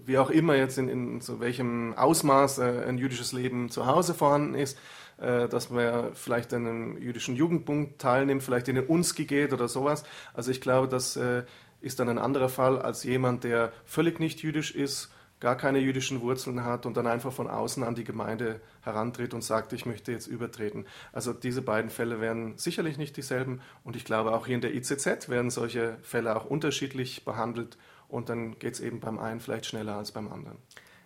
wie 0.05 0.17
auch 0.17 0.29
immer 0.29 0.55
jetzt 0.55 0.77
in, 0.77 0.87
in 0.87 1.21
zu 1.21 1.39
welchem 1.39 1.93
Ausmaß 1.95 2.59
äh, 2.59 2.85
ein 2.87 2.97
jüdisches 2.97 3.31
Leben 3.31 3.69
zu 3.69 3.87
Hause 3.87 4.13
vorhanden 4.13 4.53
ist, 4.53 4.77
äh, 5.17 5.47
dass 5.47 5.69
man 5.69 6.13
vielleicht 6.13 6.53
an 6.53 6.67
einem 6.67 6.97
jüdischen 6.97 7.35
Jugendpunkt 7.35 7.99
teilnimmt, 7.99 8.43
vielleicht 8.43 8.67
in 8.67 8.75
den 8.75 8.85
Unski 8.85 9.25
geht 9.25 9.53
oder 9.53 9.67
sowas. 9.67 10.03
Also 10.33 10.51
ich 10.51 10.61
glaube, 10.61 10.87
dass 10.87 11.15
äh, 11.15 11.43
ist 11.83 11.99
dann 11.99 12.09
ein 12.09 12.17
anderer 12.17 12.49
Fall 12.49 12.81
als 12.81 13.03
jemand, 13.03 13.43
der 13.43 13.71
völlig 13.85 14.19
nicht 14.19 14.41
jüdisch 14.41 14.73
ist, 14.73 15.11
gar 15.39 15.57
keine 15.57 15.79
jüdischen 15.79 16.21
Wurzeln 16.21 16.63
hat 16.63 16.85
und 16.85 16.95
dann 16.95 17.05
einfach 17.05 17.33
von 17.33 17.49
außen 17.49 17.83
an 17.83 17.95
die 17.95 18.05
Gemeinde 18.05 18.61
herantritt 18.81 19.33
und 19.33 19.43
sagt, 19.43 19.73
ich 19.73 19.85
möchte 19.85 20.13
jetzt 20.13 20.25
übertreten. 20.27 20.85
Also 21.11 21.33
diese 21.33 21.61
beiden 21.61 21.91
Fälle 21.91 22.21
wären 22.21 22.57
sicherlich 22.57 22.97
nicht 22.97 23.17
dieselben 23.17 23.59
und 23.83 23.97
ich 23.97 24.05
glaube 24.05 24.33
auch 24.33 24.45
hier 24.45 24.55
in 24.55 24.61
der 24.61 24.73
ICZ 24.73 25.27
werden 25.27 25.51
solche 25.51 25.97
Fälle 26.01 26.33
auch 26.37 26.45
unterschiedlich 26.45 27.25
behandelt 27.25 27.77
und 28.07 28.29
dann 28.29 28.57
geht 28.57 28.75
es 28.75 28.79
eben 28.79 29.01
beim 29.01 29.19
einen 29.19 29.41
vielleicht 29.41 29.65
schneller 29.65 29.97
als 29.97 30.13
beim 30.13 30.31
anderen. 30.31 30.57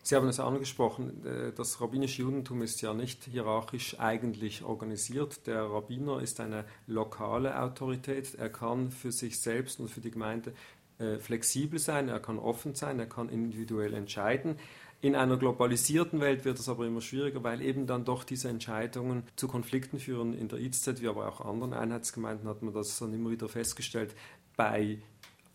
Sie 0.08 0.16
haben 0.16 0.30
es 0.30 0.40
angesprochen, 0.40 1.26
äh, 1.26 1.52
das 1.52 1.82
rabbinische 1.82 2.22
Judentum 2.22 2.62
ist 2.62 2.80
ja 2.82 2.94
nicht 2.94 3.26
hierarchisch 3.26 4.00
eigentlich 4.00 4.64
organisiert. 4.64 5.46
Der 5.48 5.64
Rabbiner 5.64 6.22
ist 6.22 6.40
eine 6.40 6.64
lokale 6.88 7.62
Autorität. 7.62 8.34
Er 8.36 8.48
kann 8.48 8.90
für 8.90 9.12
sich 9.12 9.42
selbst 9.42 9.82
und 9.82 9.90
für 9.90 10.00
die 10.00 10.12
Gemeinde 10.12 10.54
äh, 10.98 11.18
flexibel 11.18 11.78
sein, 11.78 12.08
er 12.08 12.22
kann 12.22 12.40
offen 12.40 12.74
sein, 12.74 13.00
er 13.00 13.08
kann 13.08 13.28
individuell 13.28 13.94
entscheiden. 13.94 14.56
In 15.02 15.14
einer 15.14 15.36
globalisierten 15.36 16.22
Welt 16.22 16.46
wird 16.46 16.58
es 16.58 16.70
aber 16.70 16.88
immer 16.88 17.02
schwieriger, 17.02 17.44
weil 17.44 17.62
eben 17.62 17.86
dann 17.86 18.06
doch 18.06 18.24
diese 18.24 18.48
Entscheidungen 18.48 19.24
zu 19.36 19.50
Konflikten 19.50 20.00
führen. 20.00 20.34
In 20.34 20.48
der 20.48 20.60
IZ, 20.60 21.02
wie 21.02 21.10
aber 21.10 21.28
auch 21.28 21.42
anderen 21.42 21.74
Einheitsgemeinden 21.74 22.48
hat 22.48 22.62
man 22.62 22.74
das 22.74 22.98
dann 22.98 23.14
immer 23.14 23.30
wieder 23.32 23.50
festgestellt, 23.50 24.16
bei 24.56 25.00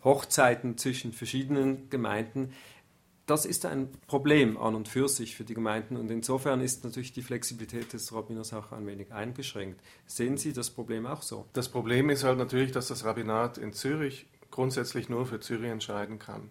Hochzeiten 0.04 0.76
zwischen 0.76 1.14
verschiedenen 1.14 1.88
Gemeinden. 1.88 2.52
Das 3.26 3.46
ist 3.46 3.64
ein 3.66 3.88
Problem 4.08 4.58
an 4.58 4.74
und 4.74 4.88
für 4.88 5.08
sich 5.08 5.36
für 5.36 5.44
die 5.44 5.54
Gemeinden 5.54 5.96
und 5.96 6.10
insofern 6.10 6.60
ist 6.60 6.82
natürlich 6.82 7.12
die 7.12 7.22
Flexibilität 7.22 7.92
des 7.92 8.12
Rabbiners 8.12 8.52
auch 8.52 8.72
ein 8.72 8.86
wenig 8.86 9.12
eingeschränkt. 9.12 9.80
Sehen 10.06 10.36
Sie 10.36 10.52
das 10.52 10.70
Problem 10.70 11.06
auch 11.06 11.22
so? 11.22 11.46
Das 11.52 11.68
Problem 11.68 12.10
ist 12.10 12.24
halt 12.24 12.38
natürlich, 12.38 12.72
dass 12.72 12.88
das 12.88 13.04
Rabbinat 13.04 13.58
in 13.58 13.72
Zürich 13.72 14.26
grundsätzlich 14.50 15.08
nur 15.08 15.26
für 15.26 15.38
Zürich 15.38 15.70
entscheiden 15.70 16.18
kann. 16.18 16.50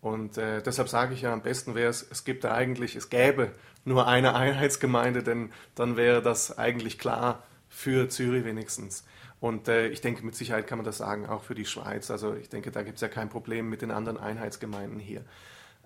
Und 0.00 0.38
äh, 0.38 0.62
deshalb 0.62 0.88
sage 0.88 1.14
ich 1.14 1.22
ja, 1.22 1.32
am 1.32 1.42
besten 1.42 1.74
wäre 1.74 1.90
es, 1.90 2.06
es 2.08 2.24
gibt 2.24 2.44
eigentlich, 2.44 2.94
es 2.94 3.10
gäbe 3.10 3.52
nur 3.84 4.06
eine 4.06 4.34
Einheitsgemeinde, 4.34 5.22
denn 5.22 5.50
dann 5.74 5.96
wäre 5.96 6.22
das 6.22 6.56
eigentlich 6.56 6.98
klar 6.98 7.42
für 7.68 8.08
Zürich 8.08 8.44
wenigstens. 8.44 9.04
Und 9.40 9.68
äh, 9.68 9.88
ich 9.88 10.00
denke, 10.00 10.24
mit 10.24 10.34
Sicherheit 10.34 10.66
kann 10.66 10.78
man 10.78 10.84
das 10.84 10.98
sagen, 10.98 11.26
auch 11.26 11.42
für 11.42 11.54
die 11.54 11.64
Schweiz. 11.64 12.10
Also 12.10 12.34
ich 12.34 12.48
denke, 12.48 12.70
da 12.70 12.82
gibt 12.82 12.96
es 12.96 13.02
ja 13.02 13.08
kein 13.08 13.28
Problem 13.28 13.68
mit 13.68 13.82
den 13.82 13.90
anderen 13.90 14.18
Einheitsgemeinden 14.18 14.98
hier. 14.98 15.24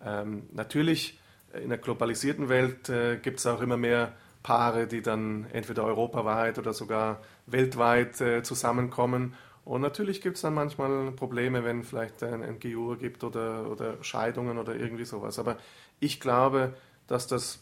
Ähm, 0.04 0.44
natürlich, 0.52 1.18
in 1.62 1.68
der 1.68 1.78
globalisierten 1.78 2.48
Welt 2.48 2.88
äh, 2.88 3.16
gibt 3.18 3.38
es 3.38 3.46
auch 3.46 3.60
immer 3.60 3.76
mehr 3.76 4.12
Paare, 4.42 4.86
die 4.86 5.02
dann 5.02 5.46
entweder 5.52 5.84
europaweit 5.84 6.58
oder 6.58 6.72
sogar 6.72 7.20
weltweit 7.46 8.20
äh, 8.20 8.42
zusammenkommen 8.42 9.34
und 9.64 9.80
natürlich 9.80 10.20
gibt 10.20 10.36
es 10.36 10.42
dann 10.42 10.54
manchmal 10.54 11.12
Probleme, 11.12 11.64
wenn 11.64 11.84
vielleicht 11.84 12.22
ein, 12.22 12.42
ein 12.42 12.58
Gejur 12.58 12.98
gibt 12.98 13.22
oder, 13.22 13.70
oder 13.70 14.02
Scheidungen 14.02 14.58
oder 14.58 14.74
irgendwie 14.74 15.04
sowas. 15.04 15.38
Aber 15.38 15.56
ich 16.00 16.20
glaube, 16.20 16.74
dass 17.06 17.28
das, 17.28 17.60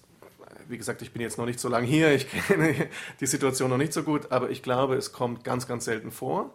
wie 0.69 0.79
gesagt, 0.79 1.03
ich 1.03 1.13
bin 1.13 1.21
jetzt 1.21 1.37
noch 1.37 1.45
nicht 1.45 1.61
so 1.61 1.69
lange 1.69 1.87
hier, 1.87 2.13
ich 2.15 2.31
kenne 2.49 2.89
die 3.21 3.27
Situation 3.27 3.69
noch 3.69 3.77
nicht 3.77 3.93
so 3.93 4.03
gut, 4.03 4.33
aber 4.33 4.51
ich 4.51 4.63
glaube, 4.63 4.97
es 4.97 5.13
kommt 5.13 5.45
ganz, 5.45 5.67
ganz 5.67 5.85
selten 5.85 6.11
vor. 6.11 6.55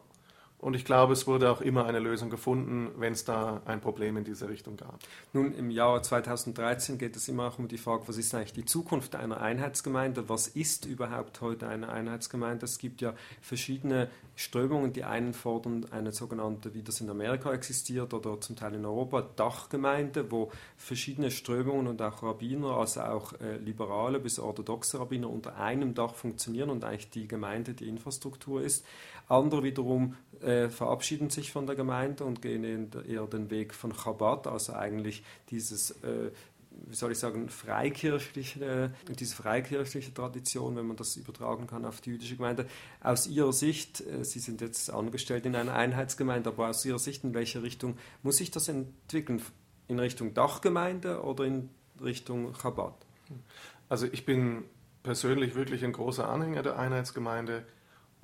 Und 0.65 0.75
ich 0.75 0.83
glaube, 0.83 1.13
es 1.13 1.27
wurde 1.27 1.51
auch 1.51 1.61
immer 1.61 1.85
eine 1.85 1.99
Lösung 1.99 2.31
gefunden, 2.31 2.89
wenn 2.97 3.13
es 3.13 3.23
da 3.23 3.61
ein 3.65 3.81
Problem 3.81 4.17
in 4.17 4.23
diese 4.23 4.49
Richtung 4.49 4.77
gab. 4.77 4.97
Nun, 5.31 5.53
im 5.53 5.69
Jahr 5.69 6.01
2013 6.01 6.97
geht 6.97 7.15
es 7.15 7.27
immer 7.27 7.49
auch 7.49 7.59
um 7.59 7.67
die 7.67 7.77
Frage, 7.77 8.07
was 8.07 8.17
ist 8.17 8.33
eigentlich 8.33 8.53
die 8.53 8.65
Zukunft 8.65 9.15
einer 9.15 9.39
Einheitsgemeinde? 9.39 10.27
Was 10.27 10.47
ist 10.47 10.85
überhaupt 10.85 11.39
heute 11.41 11.67
eine 11.67 11.89
Einheitsgemeinde? 11.89 12.65
Es 12.65 12.79
gibt 12.79 13.01
ja 13.01 13.13
verschiedene 13.41 14.09
Strömungen. 14.35 14.91
Die 14.91 15.03
einen 15.03 15.35
fordern 15.35 15.85
eine 15.91 16.11
sogenannte, 16.11 16.73
wie 16.73 16.81
das 16.81 16.99
in 16.99 17.11
Amerika 17.11 17.53
existiert 17.53 18.15
oder 18.15 18.41
zum 18.41 18.55
Teil 18.55 18.73
in 18.73 18.87
Europa, 18.87 19.21
Dachgemeinde, 19.35 20.31
wo 20.31 20.51
verschiedene 20.77 21.29
Strömungen 21.29 21.85
und 21.85 22.01
auch 22.01 22.23
Rabbiner, 22.23 22.71
also 22.77 23.01
auch 23.01 23.33
äh, 23.33 23.57
liberale 23.57 24.19
bis 24.19 24.39
orthodoxe 24.39 24.99
Rabbiner 24.99 25.29
unter 25.29 25.57
einem 25.57 25.93
Dach 25.93 26.15
funktionieren 26.15 26.71
und 26.71 26.83
eigentlich 26.83 27.11
die 27.11 27.27
Gemeinde 27.27 27.75
die 27.75 27.87
Infrastruktur 27.87 28.63
ist. 28.63 28.83
Andere 29.27 29.63
wiederum 29.63 30.15
äh, 30.41 30.69
verabschieden 30.69 31.29
sich 31.29 31.51
von 31.51 31.65
der 31.65 31.75
Gemeinde 31.75 32.23
und 32.23 32.41
gehen 32.41 32.91
eher 33.07 33.27
den 33.27 33.49
Weg 33.49 33.73
von 33.73 33.93
Chabad, 33.93 34.47
also 34.47 34.73
eigentlich 34.73 35.23
dieses 35.49 35.91
äh, 36.03 36.31
wie 36.87 36.95
soll 36.95 37.11
ich 37.11 37.19
sagen, 37.19 37.49
freikirchliche, 37.49 38.91
diese 39.07 39.35
freikirchliche 39.35 40.13
Tradition, 40.13 40.75
wenn 40.75 40.87
man 40.87 40.97
das 40.97 41.15
übertragen 41.15 41.67
kann 41.67 41.85
auf 41.85 42.01
die 42.01 42.11
jüdische 42.11 42.35
Gemeinde. 42.35 42.65
Aus 43.01 43.27
Ihrer 43.27 43.53
Sicht, 43.53 44.01
äh, 44.01 44.23
Sie 44.23 44.39
sind 44.39 44.61
jetzt 44.61 44.89
angestellt 44.89 45.45
in 45.45 45.55
einer 45.55 45.73
Einheitsgemeinde, 45.73 46.49
aber 46.49 46.69
aus 46.69 46.85
Ihrer 46.85 46.99
Sicht, 46.99 47.23
in 47.23 47.33
welche 47.33 47.63
Richtung 47.63 47.97
muss 48.23 48.37
sich 48.37 48.51
das 48.51 48.67
entwickeln? 48.67 49.41
In 49.87 49.99
Richtung 49.99 50.33
Dachgemeinde 50.33 51.21
oder 51.21 51.45
in 51.45 51.69
Richtung 52.01 52.53
Chabad? 52.53 52.95
Also 53.87 54.07
ich 54.11 54.25
bin 54.25 54.63
persönlich 55.03 55.53
wirklich 55.53 55.83
ein 55.85 55.93
großer 55.93 56.27
Anhänger 56.27 56.63
der 56.63 56.79
Einheitsgemeinde. 56.79 57.65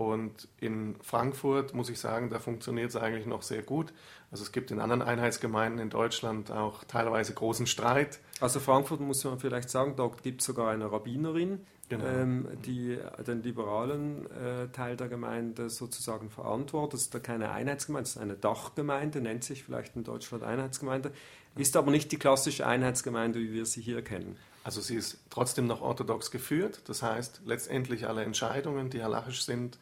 Und 0.01 0.47
in 0.59 0.95
Frankfurt 1.01 1.75
muss 1.75 1.89
ich 1.89 1.99
sagen, 1.99 2.29
da 2.29 2.39
funktioniert 2.39 2.89
es 2.89 2.95
eigentlich 2.95 3.27
noch 3.27 3.43
sehr 3.43 3.61
gut. 3.61 3.93
Also 4.31 4.43
es 4.43 4.51
gibt 4.51 4.71
in 4.71 4.79
anderen 4.79 5.03
Einheitsgemeinden 5.03 5.79
in 5.79 5.89
Deutschland 5.91 6.51
auch 6.51 6.83
teilweise 6.85 7.33
großen 7.33 7.67
Streit. 7.67 8.19
Also 8.39 8.59
Frankfurt 8.59 8.99
muss 8.99 9.23
man 9.23 9.39
vielleicht 9.39 9.69
sagen, 9.69 9.93
dort 9.95 10.23
gibt 10.23 10.41
es 10.41 10.47
sogar 10.47 10.71
eine 10.71 10.91
Rabbinerin, 10.91 11.59
genau. 11.89 12.05
ähm, 12.05 12.47
die 12.65 12.97
den 13.27 13.43
liberalen 13.43 14.25
äh, 14.31 14.69
Teil 14.69 14.97
der 14.97 15.07
Gemeinde 15.07 15.69
sozusagen 15.69 16.31
verantwortet. 16.31 16.93
Das 16.93 17.01
ist 17.01 17.13
da 17.13 17.19
keine 17.19 17.51
Einheitsgemeinde, 17.51 18.03
das 18.03 18.15
ist 18.15 18.21
eine 18.21 18.35
Dachgemeinde, 18.35 19.21
nennt 19.21 19.43
sich 19.43 19.63
vielleicht 19.63 19.95
in 19.95 20.03
Deutschland 20.03 20.43
Einheitsgemeinde, 20.43 21.11
ist 21.55 21.77
aber 21.77 21.91
nicht 21.91 22.11
die 22.11 22.17
klassische 22.17 22.65
Einheitsgemeinde, 22.65 23.39
wie 23.39 23.53
wir 23.53 23.65
sie 23.67 23.81
hier 23.81 24.01
kennen. 24.01 24.37
Also 24.63 24.79
sie 24.79 24.95
ist 24.95 25.17
trotzdem 25.29 25.67
noch 25.67 25.81
orthodox 25.81 26.31
geführt, 26.31 26.81
das 26.85 27.01
heißt 27.01 27.41
letztendlich 27.45 28.07
alle 28.07 28.23
Entscheidungen, 28.23 28.89
die 28.89 29.03
halachisch 29.03 29.43
sind, 29.43 29.77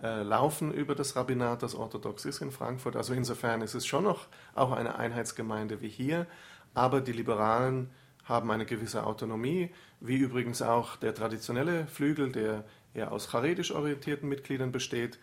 laufen 0.00 0.72
über 0.72 0.94
das 0.94 1.16
Rabbinat, 1.16 1.62
das 1.62 1.74
orthodox 1.74 2.24
ist 2.24 2.42
in 2.42 2.50
Frankfurt. 2.50 2.96
Also 2.96 3.14
insofern 3.14 3.62
ist 3.62 3.74
es 3.74 3.86
schon 3.86 4.04
noch 4.04 4.26
auch 4.54 4.72
eine 4.72 4.96
Einheitsgemeinde 4.96 5.80
wie 5.80 5.88
hier, 5.88 6.26
aber 6.74 7.00
die 7.00 7.12
Liberalen 7.12 7.90
haben 8.24 8.50
eine 8.50 8.66
gewisse 8.66 9.06
Autonomie, 9.06 9.70
wie 10.00 10.16
übrigens 10.16 10.62
auch 10.62 10.96
der 10.96 11.14
traditionelle 11.14 11.86
Flügel, 11.86 12.32
der 12.32 12.64
eher 12.94 13.12
aus 13.12 13.30
charedisch 13.30 13.72
orientierten 13.72 14.28
Mitgliedern 14.28 14.72
besteht. 14.72 15.18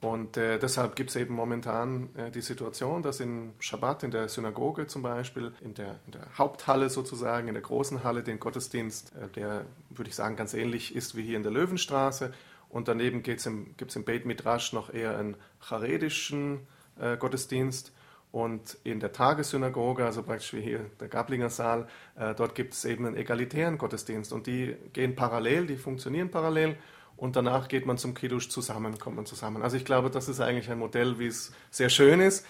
Und 0.00 0.36
äh, 0.36 0.58
deshalb 0.58 0.96
gibt 0.96 1.10
es 1.10 1.16
eben 1.16 1.34
momentan 1.34 2.14
äh, 2.14 2.30
die 2.30 2.42
Situation, 2.42 3.02
dass 3.02 3.20
in 3.20 3.54
Schabbat, 3.58 4.02
in 4.02 4.10
der 4.10 4.28
Synagoge 4.28 4.86
zum 4.86 5.00
Beispiel, 5.00 5.54
in 5.62 5.72
der, 5.72 5.98
in 6.04 6.12
der 6.12 6.26
Haupthalle 6.36 6.90
sozusagen, 6.90 7.48
in 7.48 7.54
der 7.54 7.62
großen 7.62 8.04
Halle, 8.04 8.22
den 8.22 8.38
Gottesdienst, 8.38 9.14
äh, 9.16 9.28
der, 9.28 9.64
würde 9.88 10.10
ich 10.10 10.14
sagen, 10.14 10.36
ganz 10.36 10.52
ähnlich 10.52 10.94
ist 10.94 11.16
wie 11.16 11.22
hier 11.22 11.38
in 11.38 11.42
der 11.42 11.52
Löwenstraße. 11.52 12.34
Und 12.74 12.88
daneben 12.88 13.22
gibt 13.22 13.38
es 13.38 13.46
im, 13.46 13.76
im 13.94 14.04
Beit 14.04 14.26
Midrash 14.26 14.72
noch 14.72 14.92
eher 14.92 15.16
einen 15.16 15.36
charedischen 15.60 16.66
äh, 16.98 17.16
Gottesdienst. 17.16 17.92
Und 18.32 18.78
in 18.82 18.98
der 18.98 19.12
Tagessynagoge, 19.12 20.04
also 20.04 20.24
praktisch 20.24 20.54
wie 20.54 20.60
hier 20.60 20.80
der 20.98 21.06
Gablinger 21.06 21.50
Saal, 21.50 21.86
äh, 22.16 22.34
dort 22.34 22.56
gibt 22.56 22.74
es 22.74 22.84
eben 22.84 23.06
einen 23.06 23.16
egalitären 23.16 23.78
Gottesdienst. 23.78 24.32
Und 24.32 24.48
die 24.48 24.74
gehen 24.92 25.14
parallel, 25.14 25.68
die 25.68 25.76
funktionieren 25.76 26.32
parallel. 26.32 26.76
Und 27.16 27.36
danach 27.36 27.68
geht 27.68 27.86
man 27.86 27.96
zum 27.96 28.12
Kiddush 28.12 28.48
zusammen, 28.48 28.98
kommt 28.98 29.14
man 29.14 29.26
zusammen. 29.26 29.62
Also 29.62 29.76
ich 29.76 29.84
glaube, 29.84 30.10
das 30.10 30.28
ist 30.28 30.40
eigentlich 30.40 30.68
ein 30.68 30.80
Modell, 30.80 31.20
wie 31.20 31.28
es 31.28 31.52
sehr 31.70 31.90
schön 31.90 32.18
ist. 32.18 32.44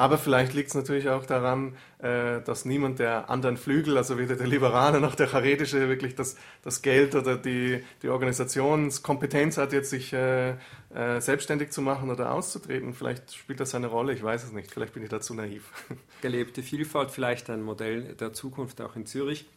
Aber 0.00 0.16
vielleicht 0.16 0.54
liegt 0.54 0.68
es 0.70 0.74
natürlich 0.74 1.10
auch 1.10 1.26
daran, 1.26 1.76
äh, 1.98 2.40
dass 2.40 2.64
niemand 2.64 3.00
der 3.00 3.28
anderen 3.28 3.58
Flügel, 3.58 3.98
also 3.98 4.16
weder 4.16 4.34
der 4.34 4.46
Liberale 4.46 4.98
noch 4.98 5.14
der 5.14 5.26
Charetische, 5.26 5.90
wirklich 5.90 6.14
das, 6.14 6.36
das 6.62 6.80
Geld 6.80 7.14
oder 7.14 7.36
die, 7.36 7.84
die 8.02 8.08
Organisationskompetenz 8.08 9.58
hat, 9.58 9.74
jetzt 9.74 9.90
sich 9.90 10.14
äh, 10.14 10.52
äh, 10.94 11.20
selbstständig 11.20 11.72
zu 11.72 11.82
machen 11.82 12.08
oder 12.10 12.32
auszutreten. 12.32 12.94
Vielleicht 12.94 13.34
spielt 13.34 13.60
das 13.60 13.74
eine 13.74 13.88
Rolle, 13.88 14.14
ich 14.14 14.22
weiß 14.22 14.42
es 14.42 14.52
nicht. 14.52 14.72
Vielleicht 14.72 14.94
bin 14.94 15.02
ich 15.02 15.10
dazu 15.10 15.34
naiv. 15.34 15.70
Gelebte 16.22 16.62
Vielfalt, 16.62 17.10
vielleicht 17.10 17.50
ein 17.50 17.60
Modell 17.60 18.14
der 18.14 18.32
Zukunft 18.32 18.80
auch 18.80 18.96
in 18.96 19.04
Zürich. 19.04 19.50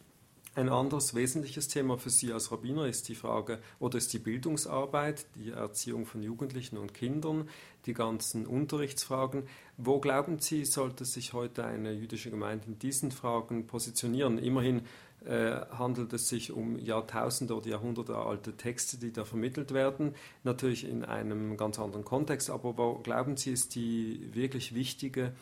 Ein 0.56 0.68
anderes 0.68 1.16
wesentliches 1.16 1.66
Thema 1.66 1.98
für 1.98 2.10
Sie 2.10 2.32
als 2.32 2.52
Rabbiner 2.52 2.86
ist 2.86 3.08
die 3.08 3.16
Frage 3.16 3.58
oder 3.80 3.98
ist 3.98 4.12
die 4.12 4.20
Bildungsarbeit, 4.20 5.26
die 5.34 5.50
Erziehung 5.50 6.06
von 6.06 6.22
Jugendlichen 6.22 6.76
und 6.76 6.94
Kindern, 6.94 7.48
die 7.86 7.92
ganzen 7.92 8.46
Unterrichtsfragen. 8.46 9.48
Wo 9.78 9.98
glauben 9.98 10.38
Sie, 10.38 10.64
sollte 10.64 11.04
sich 11.06 11.32
heute 11.32 11.64
eine 11.64 11.90
jüdische 11.92 12.30
Gemeinde 12.30 12.66
in 12.68 12.78
diesen 12.78 13.10
Fragen 13.10 13.66
positionieren? 13.66 14.38
Immerhin 14.38 14.82
äh, 15.24 15.56
handelt 15.76 16.12
es 16.12 16.28
sich 16.28 16.52
um 16.52 16.78
Jahrtausende 16.78 17.56
oder 17.56 17.70
Jahrhunderte 17.70 18.14
alte 18.14 18.56
Texte, 18.56 18.96
die 18.96 19.12
da 19.12 19.24
vermittelt 19.24 19.74
werden, 19.74 20.14
natürlich 20.44 20.88
in 20.88 21.04
einem 21.04 21.56
ganz 21.56 21.80
anderen 21.80 22.04
Kontext. 22.04 22.48
Aber 22.48 22.78
wo 22.78 23.00
glauben 23.00 23.36
Sie, 23.36 23.50
ist 23.50 23.74
die 23.74 24.28
wirklich 24.32 24.72
wichtige 24.72 25.32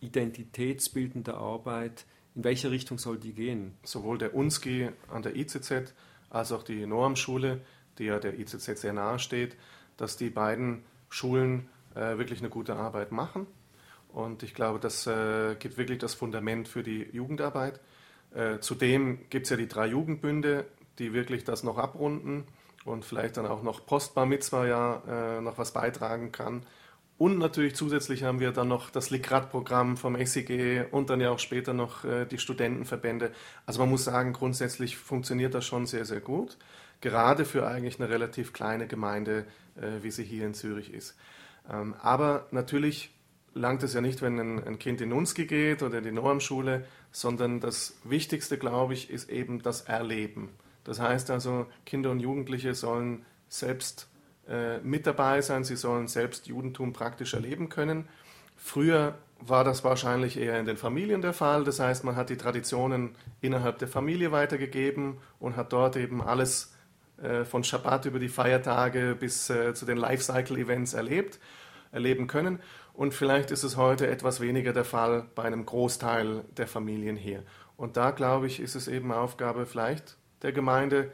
identitätsbildende 0.00 1.34
Arbeit? 1.34 2.06
In 2.34 2.44
welche 2.44 2.70
Richtung 2.70 2.98
soll 2.98 3.18
die 3.18 3.32
gehen? 3.32 3.76
Sowohl 3.84 4.18
der 4.18 4.34
UNSGI 4.34 4.90
an 5.08 5.22
der 5.22 5.36
ICZ 5.36 5.94
als 6.30 6.50
auch 6.52 6.64
die 6.64 6.84
Noam-Schule, 6.86 7.60
die 7.98 8.04
ja 8.04 8.18
der 8.18 8.38
ICZ 8.38 8.80
sehr 8.80 8.92
nahe 8.92 9.18
steht, 9.18 9.56
dass 9.96 10.16
die 10.16 10.30
beiden 10.30 10.84
Schulen 11.08 11.68
äh, 11.94 12.18
wirklich 12.18 12.40
eine 12.40 12.50
gute 12.50 12.74
Arbeit 12.74 13.12
machen. 13.12 13.46
Und 14.08 14.42
ich 14.42 14.54
glaube, 14.54 14.80
das 14.80 15.06
äh, 15.06 15.54
gibt 15.56 15.76
wirklich 15.76 15.98
das 15.98 16.14
Fundament 16.14 16.68
für 16.68 16.82
die 16.82 17.08
Jugendarbeit. 17.12 17.80
Äh, 18.34 18.58
zudem 18.58 19.28
gibt 19.30 19.46
es 19.46 19.50
ja 19.50 19.56
die 19.56 19.68
drei 19.68 19.86
Jugendbünde, 19.86 20.66
die 20.98 21.12
wirklich 21.12 21.44
das 21.44 21.62
noch 21.62 21.78
abrunden 21.78 22.44
und 22.84 23.04
vielleicht 23.04 23.36
dann 23.36 23.46
auch 23.46 23.62
noch 23.62 23.86
Postbar 23.86 24.26
Mitzwa 24.26 24.66
ja 24.66 25.02
äh, 25.08 25.40
noch 25.40 25.58
was 25.58 25.72
beitragen 25.72 26.32
kann. 26.32 26.64
Und 27.16 27.38
natürlich 27.38 27.76
zusätzlich 27.76 28.24
haben 28.24 28.40
wir 28.40 28.50
dann 28.50 28.68
noch 28.68 28.90
das 28.90 29.10
Likrat-Programm 29.10 29.96
vom 29.96 30.16
SIG 30.24 30.86
und 30.90 31.10
dann 31.10 31.20
ja 31.20 31.30
auch 31.30 31.38
später 31.38 31.72
noch 31.72 32.04
äh, 32.04 32.26
die 32.26 32.38
Studentenverbände. 32.38 33.30
Also 33.66 33.80
man 33.80 33.90
muss 33.90 34.04
sagen, 34.04 34.32
grundsätzlich 34.32 34.96
funktioniert 34.96 35.54
das 35.54 35.64
schon 35.64 35.86
sehr, 35.86 36.04
sehr 36.04 36.20
gut. 36.20 36.58
Gerade 37.00 37.44
für 37.44 37.68
eigentlich 37.68 38.00
eine 38.00 38.08
relativ 38.08 38.52
kleine 38.52 38.88
Gemeinde, 38.88 39.46
äh, 39.76 40.02
wie 40.02 40.10
sie 40.10 40.24
hier 40.24 40.44
in 40.44 40.54
Zürich 40.54 40.92
ist. 40.92 41.16
Ähm, 41.70 41.94
aber 42.00 42.48
natürlich 42.50 43.14
langt 43.54 43.84
es 43.84 43.94
ja 43.94 44.00
nicht, 44.00 44.20
wenn 44.20 44.38
ein, 44.40 44.64
ein 44.64 44.78
Kind 44.80 45.00
in 45.00 45.12
Unski 45.12 45.46
geht 45.46 45.84
oder 45.84 45.98
in 45.98 46.04
die 46.04 46.12
Normschule, 46.12 46.84
sondern 47.12 47.60
das 47.60 47.96
Wichtigste, 48.02 48.58
glaube 48.58 48.94
ich, 48.94 49.10
ist 49.10 49.30
eben 49.30 49.62
das 49.62 49.82
Erleben. 49.82 50.50
Das 50.82 50.98
heißt 51.00 51.30
also, 51.30 51.66
Kinder 51.86 52.10
und 52.10 52.18
Jugendliche 52.18 52.74
sollen 52.74 53.24
selbst 53.48 54.08
äh, 54.48 54.78
mit 54.78 55.06
dabei 55.06 55.40
sein, 55.40 55.64
sie 55.64 55.76
sollen 55.76 56.08
selbst 56.08 56.46
Judentum 56.46 56.92
praktisch 56.92 57.34
erleben 57.34 57.68
können. 57.68 58.08
Früher 58.56 59.14
war 59.40 59.64
das 59.64 59.84
wahrscheinlich 59.84 60.38
eher 60.38 60.58
in 60.58 60.66
den 60.66 60.76
Familien 60.76 61.22
der 61.22 61.32
Fall, 61.32 61.64
das 61.64 61.80
heißt, 61.80 62.04
man 62.04 62.16
hat 62.16 62.30
die 62.30 62.36
Traditionen 62.36 63.14
innerhalb 63.40 63.78
der 63.78 63.88
Familie 63.88 64.32
weitergegeben 64.32 65.18
und 65.38 65.56
hat 65.56 65.72
dort 65.72 65.96
eben 65.96 66.22
alles 66.22 66.74
äh, 67.22 67.44
von 67.44 67.62
Schabbat 67.62 68.06
über 68.06 68.18
die 68.18 68.28
Feiertage 68.28 69.16
bis 69.18 69.50
äh, 69.50 69.74
zu 69.74 69.86
den 69.86 69.98
Lifecycle-Events 69.98 70.94
erlebt, 70.94 71.38
erleben 71.92 72.26
können. 72.26 72.58
Und 72.92 73.12
vielleicht 73.12 73.50
ist 73.50 73.64
es 73.64 73.76
heute 73.76 74.06
etwas 74.06 74.40
weniger 74.40 74.72
der 74.72 74.84
Fall 74.84 75.26
bei 75.34 75.44
einem 75.44 75.66
Großteil 75.66 76.44
der 76.56 76.66
Familien 76.66 77.16
hier. 77.16 77.42
Und 77.76 77.96
da, 77.96 78.12
glaube 78.12 78.46
ich, 78.46 78.60
ist 78.60 78.74
es 78.74 78.88
eben 78.88 79.12
Aufgabe 79.12 79.66
vielleicht 79.66 80.16
der 80.42 80.52
Gemeinde, 80.52 81.10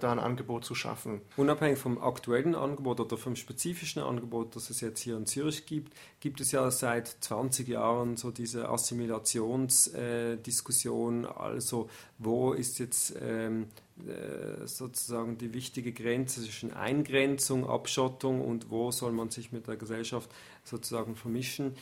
da 0.00 0.12
ein 0.12 0.18
Angebot 0.18 0.64
zu 0.64 0.74
schaffen. 0.74 1.20
Unabhängig 1.36 1.78
vom 1.78 2.02
aktuellen 2.02 2.54
Angebot 2.54 3.00
oder 3.00 3.16
vom 3.16 3.34
spezifischen 3.36 4.02
Angebot, 4.02 4.56
das 4.56 4.70
es 4.70 4.80
jetzt 4.80 5.00
hier 5.00 5.16
in 5.16 5.26
Zürich 5.26 5.66
gibt, 5.66 5.92
gibt 6.20 6.40
es 6.40 6.52
ja 6.52 6.70
seit 6.70 7.08
20 7.08 7.68
Jahren 7.68 8.16
so 8.16 8.30
diese 8.30 8.68
Assimilationsdiskussion. 8.68 11.24
Äh, 11.24 11.28
also 11.28 11.88
wo 12.18 12.52
ist 12.52 12.78
jetzt 12.78 13.14
ähm, 13.20 13.66
äh, 14.06 14.66
sozusagen 14.66 15.38
die 15.38 15.52
wichtige 15.52 15.92
Grenze 15.92 16.42
zwischen 16.42 16.72
Eingrenzung, 16.72 17.68
Abschottung 17.68 18.40
und 18.40 18.70
wo 18.70 18.90
soll 18.90 19.12
man 19.12 19.30
sich 19.30 19.52
mit 19.52 19.66
der 19.66 19.76
Gesellschaft 19.76 20.30
sozusagen 20.64 21.16
vermischen? 21.16 21.74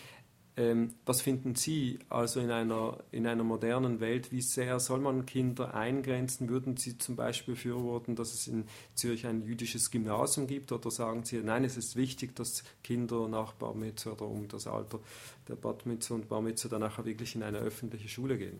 Ähm, 0.58 0.94
was 1.06 1.20
finden 1.20 1.54
Sie 1.54 2.00
also 2.08 2.40
in 2.40 2.50
einer, 2.50 2.98
in 3.12 3.28
einer 3.28 3.44
modernen 3.44 4.00
Welt? 4.00 4.32
Wie 4.32 4.42
sehr 4.42 4.80
soll 4.80 4.98
man 4.98 5.24
Kinder 5.24 5.72
eingrenzen? 5.72 6.48
Würden 6.48 6.76
Sie 6.76 6.98
zum 6.98 7.14
Beispiel 7.14 7.54
befürworten, 7.54 8.16
dass 8.16 8.34
es 8.34 8.48
in 8.48 8.64
Zürich 8.94 9.24
ein 9.28 9.44
jüdisches 9.44 9.92
Gymnasium 9.92 10.48
gibt? 10.48 10.72
Oder 10.72 10.90
sagen 10.90 11.22
Sie, 11.22 11.38
nein, 11.38 11.62
es 11.62 11.76
ist 11.76 11.94
wichtig, 11.94 12.34
dass 12.34 12.64
Kinder 12.82 13.28
nach 13.28 13.52
Bar 13.52 13.74
Mitzvah 13.74 14.10
oder 14.12 14.26
um 14.26 14.48
das 14.48 14.66
Alter 14.66 14.98
der 15.46 15.54
Bat 15.54 15.86
Mitzvah 15.86 16.16
und 16.16 16.28
Bar 16.28 16.42
Mitzvah 16.42 16.80
nachher 16.80 17.04
wirklich 17.04 17.36
in 17.36 17.44
eine 17.44 17.58
öffentliche 17.58 18.08
Schule 18.08 18.36
gehen? 18.36 18.58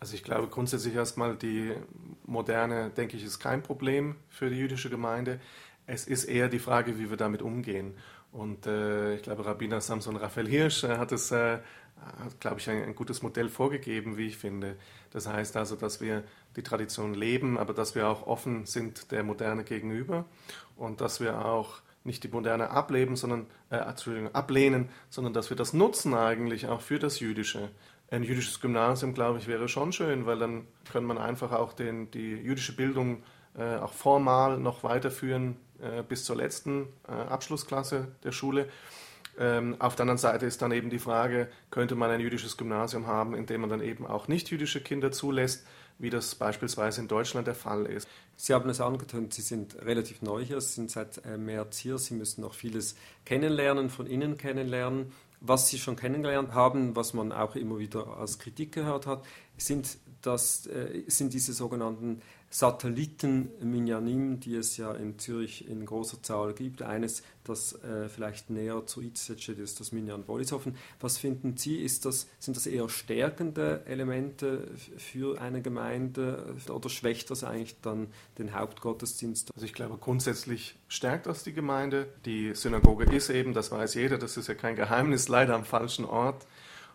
Also 0.00 0.14
ich 0.14 0.24
glaube 0.24 0.48
grundsätzlich 0.48 0.94
erstmal, 0.94 1.36
die 1.36 1.74
Moderne, 2.24 2.88
denke 2.88 3.18
ich, 3.18 3.24
ist 3.24 3.38
kein 3.38 3.62
Problem 3.62 4.16
für 4.30 4.48
die 4.48 4.56
jüdische 4.56 4.88
Gemeinde. 4.88 5.40
Es 5.86 6.06
ist 6.06 6.24
eher 6.24 6.48
die 6.48 6.58
Frage, 6.58 6.98
wie 6.98 7.10
wir 7.10 7.18
damit 7.18 7.42
umgehen. 7.42 7.94
Und 8.32 8.66
äh, 8.66 9.14
ich 9.16 9.22
glaube, 9.22 9.44
Rabbiner 9.44 9.80
Samson 9.80 10.16
Raphael 10.16 10.48
Hirsch 10.48 10.84
äh, 10.84 10.96
hat 10.96 11.12
es, 11.12 11.30
äh, 11.30 11.58
hat, 12.24 12.40
glaube 12.40 12.58
ich, 12.58 12.68
ein, 12.68 12.82
ein, 12.82 12.94
gutes 12.94 13.22
Modell 13.22 13.50
vorgegeben, 13.50 14.16
wie 14.16 14.26
ich 14.26 14.38
finde. 14.38 14.76
Das 15.10 15.28
heißt 15.28 15.56
also, 15.56 15.76
dass 15.76 16.00
wir 16.00 16.24
die 16.56 16.62
Tradition 16.62 17.12
leben, 17.12 17.58
aber 17.58 17.74
dass 17.74 17.94
wir 17.94 18.08
auch 18.08 18.26
offen 18.26 18.64
sind 18.64 19.12
der 19.12 19.22
Moderne 19.22 19.64
gegenüber 19.64 20.24
und 20.76 21.02
dass 21.02 21.20
wir 21.20 21.44
auch 21.44 21.82
nicht 22.04 22.24
die 22.24 22.28
Moderne 22.28 22.70
ableben, 22.70 23.16
sondern, 23.16 23.46
äh, 23.70 23.76
ablehnen, 23.76 24.88
sondern 25.10 25.34
dass 25.34 25.50
wir 25.50 25.56
das 25.56 25.74
nutzen 25.74 26.14
eigentlich 26.14 26.66
auch 26.68 26.80
für 26.80 26.98
das 26.98 27.20
Jüdische. 27.20 27.70
Ein 28.10 28.24
jüdisches 28.24 28.60
Gymnasium, 28.60 29.14
glaube 29.14 29.38
ich, 29.38 29.46
wäre 29.46 29.68
schon 29.68 29.92
schön, 29.92 30.26
weil 30.26 30.38
dann 30.38 30.66
kann 30.90 31.04
man 31.04 31.18
einfach 31.18 31.52
auch 31.52 31.74
den, 31.74 32.10
die 32.10 32.32
jüdische 32.32 32.74
Bildung 32.74 33.22
äh, 33.56 33.76
auch 33.76 33.92
formal 33.92 34.58
noch 34.58 34.82
weiterführen 34.84 35.56
äh, 35.82 36.04
bis 36.08 36.24
zur 36.24 36.36
letzten 36.36 36.86
äh, 37.08 37.12
Abschlussklasse 37.12 38.08
der 38.22 38.30
Schule. 38.30 38.68
Ähm, 39.36 39.76
auf 39.80 39.96
der 39.96 40.04
anderen 40.04 40.18
Seite 40.18 40.46
ist 40.46 40.62
dann 40.62 40.70
eben 40.70 40.90
die 40.90 41.00
Frage, 41.00 41.48
könnte 41.70 41.96
man 41.96 42.10
ein 42.10 42.20
jüdisches 42.20 42.56
Gymnasium 42.56 43.08
haben, 43.08 43.34
in 43.34 43.46
dem 43.46 43.62
man 43.62 43.70
dann 43.70 43.80
eben 43.80 44.06
auch 44.06 44.28
nicht 44.28 44.50
jüdische 44.50 44.80
Kinder 44.80 45.10
zulässt, 45.10 45.66
wie 45.98 46.10
das 46.10 46.36
beispielsweise 46.36 47.00
in 47.00 47.08
Deutschland 47.08 47.48
der 47.48 47.56
Fall 47.56 47.86
ist. 47.86 48.06
Sie 48.36 48.54
haben 48.54 48.70
es 48.70 48.80
angetönt, 48.80 49.34
Sie 49.34 49.42
sind 49.42 49.74
relativ 49.82 50.22
neu 50.22 50.44
hier, 50.44 50.60
Sie 50.60 50.74
sind 50.74 50.90
seit 50.90 51.20
März 51.38 51.78
hier, 51.78 51.98
Sie 51.98 52.14
müssen 52.14 52.42
noch 52.42 52.54
vieles 52.54 52.94
kennenlernen, 53.24 53.90
von 53.90 54.06
innen 54.06 54.36
kennenlernen. 54.36 55.12
Was 55.40 55.68
Sie 55.68 55.78
schon 55.78 55.96
kennengelernt 55.96 56.54
haben, 56.54 56.94
was 56.94 57.14
man 57.14 57.32
auch 57.32 57.56
immer 57.56 57.78
wieder 57.78 58.18
als 58.18 58.38
Kritik 58.38 58.72
gehört 58.72 59.06
hat, 59.06 59.24
sind, 59.56 59.98
das, 60.20 60.68
sind 61.08 61.32
diese 61.32 61.52
sogenannten 61.52 62.22
Satelliten-Minyanim, 62.52 64.38
die 64.38 64.56
es 64.56 64.76
ja 64.76 64.92
in 64.92 65.18
Zürich 65.18 65.66
in 65.68 65.86
großer 65.86 66.22
Zahl 66.22 66.52
gibt. 66.52 66.82
Eines, 66.82 67.22
das 67.44 67.82
äh, 67.82 68.10
vielleicht 68.10 68.50
näher 68.50 68.84
zu 68.84 69.00
IZ 69.00 69.32
steht, 69.38 69.58
ist 69.58 69.80
das 69.80 69.90
Minyan 69.90 70.28
Wollishofen. 70.28 70.76
Was 71.00 71.16
finden 71.16 71.56
Sie, 71.56 71.76
ist 71.76 72.04
das, 72.04 72.28
sind 72.38 72.58
das 72.58 72.66
eher 72.66 72.90
stärkende 72.90 73.82
Elemente 73.86 74.68
für 74.98 75.40
eine 75.40 75.62
Gemeinde 75.62 76.54
oder 76.68 76.90
schwächt 76.90 77.30
das 77.30 77.42
eigentlich 77.42 77.80
dann 77.80 78.08
den 78.36 78.54
Hauptgottesdienst? 78.54 79.50
Also 79.54 79.64
ich 79.64 79.72
glaube, 79.72 79.96
grundsätzlich 79.96 80.76
stärkt 80.88 81.24
das 81.24 81.44
die 81.44 81.54
Gemeinde. 81.54 82.06
Die 82.26 82.54
Synagoge 82.54 83.04
ist 83.04 83.30
eben, 83.30 83.54
das 83.54 83.70
weiß 83.70 83.94
jeder, 83.94 84.18
das 84.18 84.36
ist 84.36 84.48
ja 84.48 84.54
kein 84.54 84.76
Geheimnis, 84.76 85.28
leider 85.28 85.54
am 85.54 85.64
falschen 85.64 86.04
Ort. 86.04 86.46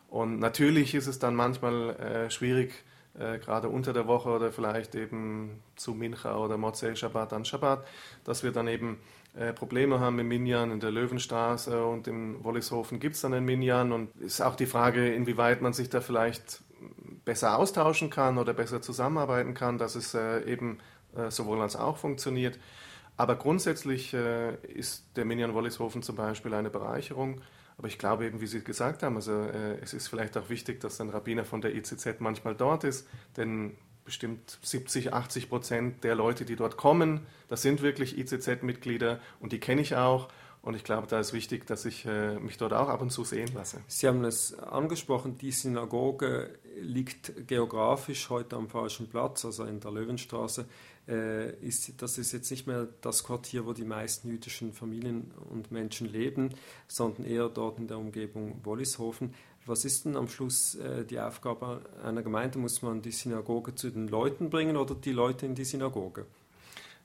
Und 0.08 0.38
natürlich 0.38 0.93
ist 0.93 1.08
es 1.08 1.17
dann 1.17 1.34
manchmal 1.34 1.96
äh, 1.96 2.30
schwierig, 2.30 2.74
äh, 3.19 3.39
gerade 3.39 3.69
unter 3.69 3.93
der 3.93 4.08
Woche 4.08 4.30
oder 4.30 4.51
vielleicht 4.51 4.93
eben 4.93 5.63
zu 5.75 5.95
Mincha 5.95 6.38
oder 6.38 6.58
Motzei 6.58 6.93
Shabbat 6.93 7.34
an 7.34 7.45
Shabbat, 7.45 7.88
dass 8.23 8.43
wir 8.43 8.51
dann 8.51 8.67
eben 8.67 8.99
äh, 9.36 9.53
Probleme 9.53 9.99
haben 9.99 10.19
im 10.19 10.27
Minyan 10.27 10.71
in 10.71 10.80
der 10.80 10.91
Löwenstraße 10.91 11.84
und 11.84 12.08
im 12.08 12.43
Wollishofen 12.43 12.99
gibt 12.99 13.15
es 13.15 13.21
dann 13.21 13.34
ein 13.34 13.43
Minyan 13.43 13.91
und 13.91 14.15
ist 14.17 14.41
auch 14.41 14.56
die 14.56 14.67
Frage, 14.67 15.13
inwieweit 15.13 15.62
man 15.63 15.73
sich 15.73 15.89
da 15.89 15.99
vielleicht 15.99 16.62
besser 17.25 17.58
austauschen 17.58 18.12
kann 18.12 18.38
oder 18.38 18.53
besser 18.53 18.84
zusammenarbeiten 18.84 19.56
kann, 19.56 19.80
dass 19.80 19.95
es 19.95 20.13
äh, 20.13 20.41
eben 20.43 20.77
sowohl 21.30 21.62
als 21.62 21.75
auch 21.75 21.97
funktioniert. 21.97 22.60
Aber 23.15 23.38
grundsätzlich 23.38 24.13
ist 24.13 25.03
der 25.15 25.25
Minyan 25.25 25.56
Wollishofen 25.56 26.03
zum 26.03 26.15
Beispiel 26.15 26.53
eine 26.53 26.69
Bereicherung 26.69 27.41
aber 27.77 27.87
ich 27.87 27.99
glaube 27.99 28.25
eben, 28.25 28.41
wie 28.41 28.47
Sie 28.47 28.63
gesagt 28.63 29.03
haben, 29.03 29.15
also 29.15 29.33
äh, 29.33 29.77
es 29.81 29.93
ist 29.93 30.07
vielleicht 30.07 30.35
auch 30.37 30.49
wichtig, 30.49 30.79
dass 30.79 30.99
ein 30.99 31.09
Rabbiner 31.09 31.45
von 31.45 31.61
der 31.61 31.75
ICZ 31.75 32.19
manchmal 32.19 32.55
dort 32.55 32.83
ist, 32.83 33.07
denn 33.37 33.75
bestimmt 34.03 34.57
70, 34.61 35.13
80 35.13 35.49
Prozent 35.49 36.03
der 36.03 36.15
Leute, 36.15 36.45
die 36.45 36.55
dort 36.55 36.77
kommen, 36.77 37.27
das 37.49 37.61
sind 37.61 37.81
wirklich 37.81 38.17
ICZ-Mitglieder 38.17 39.19
und 39.39 39.51
die 39.51 39.59
kenne 39.59 39.81
ich 39.81 39.95
auch. 39.95 40.29
Und 40.67 40.75
ich 40.75 40.84
glaube, 40.84 41.08
da 41.08 41.17
ist 41.17 41.32
wichtig, 41.32 41.65
dass 41.65 41.86
ich 41.86 42.06
äh, 42.06 42.38
mich 42.39 42.58
dort 42.58 42.73
auch 42.73 42.89
ab 42.89 43.01
und 43.01 43.10
zu 43.10 43.23
sehen 43.23 43.49
lasse. 43.53 43.80
Sie 43.88 44.06
haben 44.06 44.25
es 44.25 44.53
angesprochen, 44.60 45.38
die 45.38 45.51
Synagoge 45.51 46.49
liegt 46.82 47.47
geografisch 47.47 48.30
heute 48.30 48.58
am 48.58 48.67
falschen 48.67 49.08
Platz, 49.08 49.45
also 49.45 49.63
in 49.63 49.80
der 49.80 49.91
Löwenstraße 49.91 50.65
äh, 51.08 51.53
das 51.95 52.17
ist 52.17 52.34
jetzt 52.34 52.51
nicht 52.51 52.67
mehr 52.67 52.86
das 52.99 53.23
Quartier, 53.23 53.65
wo 53.65 53.71
die 53.71 53.86
meisten 53.86 54.27
jüdischen 54.27 54.73
Familien 54.73 55.32
und 55.49 55.71
Menschen 55.71 56.12
leben, 56.12 56.49
sondern 56.89 57.25
eher 57.25 57.47
dort 57.47 57.80
in 57.80 57.88
der 57.88 57.97
Umgebung 57.97 58.60
Wollishofen. 58.65 59.34
Was 59.65 59.86
ist 59.86 60.03
denn 60.03 60.17
am 60.17 60.27
Schluss 60.27 60.75
äh, 60.75 61.06
die 61.06 61.21
Aufgabe 61.21 61.80
einer 62.03 62.23
Gemeinde? 62.23 62.60
Muss 62.60 62.82
man 62.82 63.01
die 63.01 63.12
Synagoge 63.12 63.73
zu 63.73 63.89
den 63.89 64.10
Leuten 64.10 64.49
bringen 64.49 64.75
oder 64.75 64.95
die 64.95 65.13
Leute 65.13 65.45
in 65.45 65.56
die 65.56 65.63
Synagoge? 65.63 66.25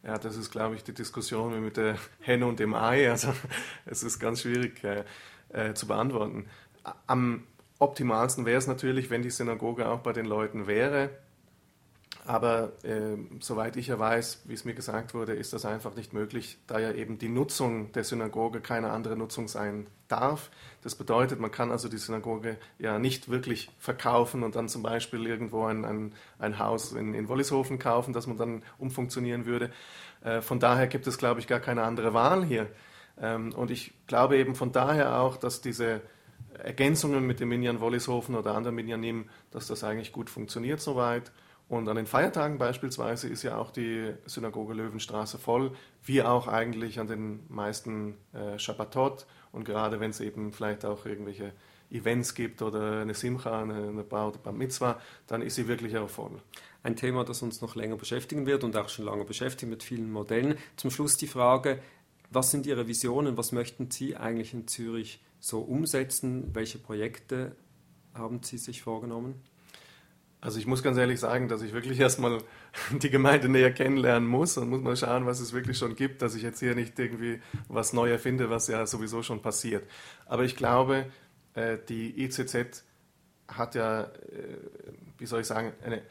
Ja, 0.04 0.18
das 0.18 0.36
ist, 0.36 0.50
glaube 0.50 0.74
ich, 0.74 0.82
die 0.82 0.94
Diskussion 0.94 1.62
mit 1.62 1.76
der 1.76 1.96
Henne 2.20 2.46
und 2.46 2.58
dem 2.58 2.74
Ei. 2.74 3.08
Also 3.10 3.32
es 3.86 4.02
ist 4.02 4.18
ganz 4.18 4.42
schwierig 4.42 4.82
äh, 4.82 5.04
äh, 5.50 5.74
zu 5.74 5.86
beantworten. 5.86 6.46
Am 7.06 7.44
optimalsten 7.78 8.44
wäre 8.44 8.58
es 8.58 8.66
natürlich, 8.66 9.10
wenn 9.10 9.22
die 9.22 9.30
Synagoge 9.30 9.88
auch 9.88 10.00
bei 10.00 10.12
den 10.12 10.26
Leuten 10.26 10.66
wäre. 10.66 11.10
Aber 12.24 12.72
äh, 12.84 13.16
soweit 13.40 13.76
ich 13.76 13.88
ja 13.88 13.98
weiß, 13.98 14.42
wie 14.44 14.54
es 14.54 14.64
mir 14.64 14.74
gesagt 14.74 15.12
wurde, 15.12 15.32
ist 15.32 15.52
das 15.52 15.64
einfach 15.64 15.96
nicht 15.96 16.12
möglich, 16.12 16.58
da 16.68 16.78
ja 16.78 16.92
eben 16.92 17.18
die 17.18 17.28
Nutzung 17.28 17.90
der 17.92 18.04
Synagoge 18.04 18.60
keine 18.60 18.90
andere 18.90 19.16
Nutzung 19.16 19.48
sein 19.48 19.88
darf. 20.06 20.50
Das 20.82 20.94
bedeutet, 20.94 21.40
man 21.40 21.50
kann 21.50 21.72
also 21.72 21.88
die 21.88 21.98
Synagoge 21.98 22.58
ja 22.78 23.00
nicht 23.00 23.28
wirklich 23.28 23.70
verkaufen 23.78 24.44
und 24.44 24.54
dann 24.54 24.68
zum 24.68 24.84
Beispiel 24.84 25.26
irgendwo 25.26 25.64
ein, 25.64 25.84
ein, 25.84 26.14
ein 26.38 26.60
Haus 26.60 26.92
in, 26.92 27.12
in 27.14 27.28
Wollishofen 27.28 27.80
kaufen, 27.80 28.12
das 28.12 28.28
man 28.28 28.36
dann 28.36 28.62
umfunktionieren 28.78 29.44
würde. 29.44 29.72
Äh, 30.22 30.42
von 30.42 30.60
daher 30.60 30.86
gibt 30.86 31.08
es, 31.08 31.18
glaube 31.18 31.40
ich, 31.40 31.48
gar 31.48 31.60
keine 31.60 31.82
andere 31.82 32.14
Wahl 32.14 32.44
hier. 32.44 32.68
Ähm, 33.20 33.52
und 33.52 33.72
ich 33.72 33.94
glaube 34.06 34.36
eben 34.36 34.54
von 34.54 34.70
daher 34.70 35.18
auch, 35.18 35.36
dass 35.36 35.60
diese 35.60 36.02
Ergänzungen 36.54 37.26
mit 37.26 37.40
dem 37.40 37.48
Minyan 37.48 37.80
Wollishofen 37.80 38.36
oder 38.36 38.54
anderen 38.54 38.76
Minyanim, 38.76 39.28
dass 39.50 39.66
das 39.66 39.82
eigentlich 39.82 40.12
gut 40.12 40.30
funktioniert 40.30 40.80
soweit. 40.80 41.32
Und 41.72 41.88
an 41.88 41.96
den 41.96 42.04
Feiertagen 42.04 42.58
beispielsweise 42.58 43.28
ist 43.28 43.44
ja 43.44 43.56
auch 43.56 43.70
die 43.70 44.12
Synagoge 44.26 44.74
Löwenstraße 44.74 45.38
voll, 45.38 45.74
wie 46.04 46.22
auch 46.22 46.46
eigentlich 46.46 47.00
an 47.00 47.06
den 47.06 47.46
meisten 47.48 48.18
äh, 48.34 48.58
Shabbatot. 48.58 49.24
Und 49.52 49.64
gerade 49.64 49.98
wenn 49.98 50.10
es 50.10 50.20
eben 50.20 50.52
vielleicht 50.52 50.84
auch 50.84 51.06
irgendwelche 51.06 51.54
Events 51.90 52.34
gibt 52.34 52.60
oder 52.60 53.00
eine 53.00 53.14
Simcha, 53.14 53.62
eine, 53.62 53.88
eine 53.88 54.02
Bar 54.04 54.28
oder 54.28 54.38
Bar 54.38 54.52
Mitzvah, 54.52 55.00
dann 55.26 55.40
ist 55.40 55.54
sie 55.54 55.66
wirklich 55.66 55.96
auch 55.96 56.10
voll. 56.10 56.42
Ein 56.82 56.94
Thema, 56.94 57.24
das 57.24 57.40
uns 57.40 57.62
noch 57.62 57.74
länger 57.74 57.96
beschäftigen 57.96 58.44
wird 58.44 58.64
und 58.64 58.76
auch 58.76 58.90
schon 58.90 59.06
lange 59.06 59.24
beschäftigt 59.24 59.70
mit 59.70 59.82
vielen 59.82 60.12
Modellen. 60.12 60.58
Zum 60.76 60.90
Schluss 60.90 61.16
die 61.16 61.26
Frage, 61.26 61.80
was 62.28 62.50
sind 62.50 62.66
Ihre 62.66 62.86
Visionen? 62.86 63.38
Was 63.38 63.50
möchten 63.50 63.90
Sie 63.90 64.14
eigentlich 64.14 64.52
in 64.52 64.68
Zürich 64.68 65.24
so 65.40 65.60
umsetzen? 65.60 66.54
Welche 66.54 66.76
Projekte 66.76 67.56
haben 68.12 68.42
Sie 68.42 68.58
sich 68.58 68.82
vorgenommen? 68.82 69.42
Also 70.42 70.58
ich 70.58 70.66
muss 70.66 70.82
ganz 70.82 70.98
ehrlich 70.98 71.20
sagen, 71.20 71.46
dass 71.46 71.62
ich 71.62 71.72
wirklich 71.72 72.00
erstmal 72.00 72.38
die 72.90 73.10
Gemeinde 73.10 73.48
näher 73.48 73.72
kennenlernen 73.72 74.28
muss 74.28 74.58
und 74.58 74.68
muss 74.68 74.82
mal 74.82 74.96
schauen, 74.96 75.24
was 75.24 75.40
es 75.40 75.52
wirklich 75.52 75.78
schon 75.78 75.94
gibt, 75.94 76.20
dass 76.20 76.34
ich 76.34 76.42
jetzt 76.42 76.58
hier 76.58 76.74
nicht 76.74 76.98
irgendwie 76.98 77.40
was 77.68 77.92
neu 77.92 78.10
erfinde, 78.10 78.50
was 78.50 78.66
ja 78.66 78.84
sowieso 78.84 79.22
schon 79.22 79.40
passiert. 79.40 79.88
Aber 80.26 80.42
ich 80.42 80.56
glaube, 80.56 81.06
äh, 81.54 81.78
die 81.88 82.24
ICZ 82.24 82.82
hat 83.46 83.76
ja, 83.76 84.02
äh, 84.02 84.08
wie 85.16 85.26
soll 85.26 85.42
ich 85.42 85.46
sagen, 85.46 85.72
eine 85.84 86.02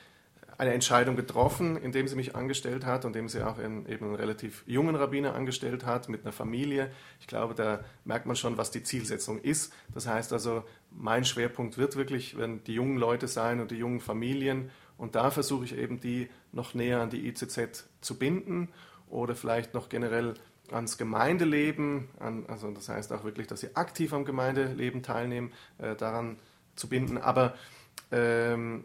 eine 0.61 0.75
Entscheidung 0.75 1.15
getroffen, 1.15 1.75
indem 1.75 2.07
sie 2.07 2.15
mich 2.15 2.35
angestellt 2.35 2.85
hat 2.85 3.03
und 3.03 3.15
indem 3.15 3.29
sie 3.29 3.41
auch 3.41 3.57
einen, 3.57 3.87
eben 3.87 4.05
einen 4.05 4.15
relativ 4.15 4.63
jungen 4.67 4.95
Rabbiner 4.95 5.33
angestellt 5.33 5.87
hat 5.87 6.07
mit 6.07 6.21
einer 6.21 6.31
Familie. 6.31 6.91
Ich 7.19 7.25
glaube, 7.25 7.55
da 7.55 7.79
merkt 8.05 8.27
man 8.27 8.35
schon, 8.35 8.59
was 8.59 8.69
die 8.69 8.83
Zielsetzung 8.83 9.41
ist. 9.41 9.73
Das 9.91 10.05
heißt 10.05 10.31
also, 10.33 10.63
mein 10.91 11.25
Schwerpunkt 11.25 11.79
wird 11.79 11.95
wirklich, 11.95 12.37
wenn 12.37 12.63
die 12.65 12.75
jungen 12.75 12.97
Leute 12.97 13.27
sein 13.27 13.59
und 13.59 13.71
die 13.71 13.77
jungen 13.77 14.01
Familien. 14.01 14.69
Und 14.99 15.15
da 15.15 15.31
versuche 15.31 15.65
ich 15.65 15.75
eben, 15.75 15.99
die 15.99 16.29
noch 16.51 16.75
näher 16.75 17.01
an 17.01 17.09
die 17.09 17.27
ICZ 17.27 17.87
zu 17.99 18.19
binden 18.19 18.69
oder 19.09 19.33
vielleicht 19.33 19.73
noch 19.73 19.89
generell 19.89 20.35
ans 20.69 20.99
Gemeindeleben, 20.99 22.07
an, 22.19 22.45
also 22.47 22.69
das 22.69 22.87
heißt 22.87 23.11
auch 23.13 23.23
wirklich, 23.23 23.47
dass 23.47 23.61
sie 23.61 23.75
aktiv 23.75 24.13
am 24.13 24.25
Gemeindeleben 24.25 25.01
teilnehmen, 25.01 25.53
äh, 25.79 25.95
daran 25.95 26.37
zu 26.75 26.87
binden. 26.87 27.17
Aber 27.17 27.55
ähm, 28.11 28.83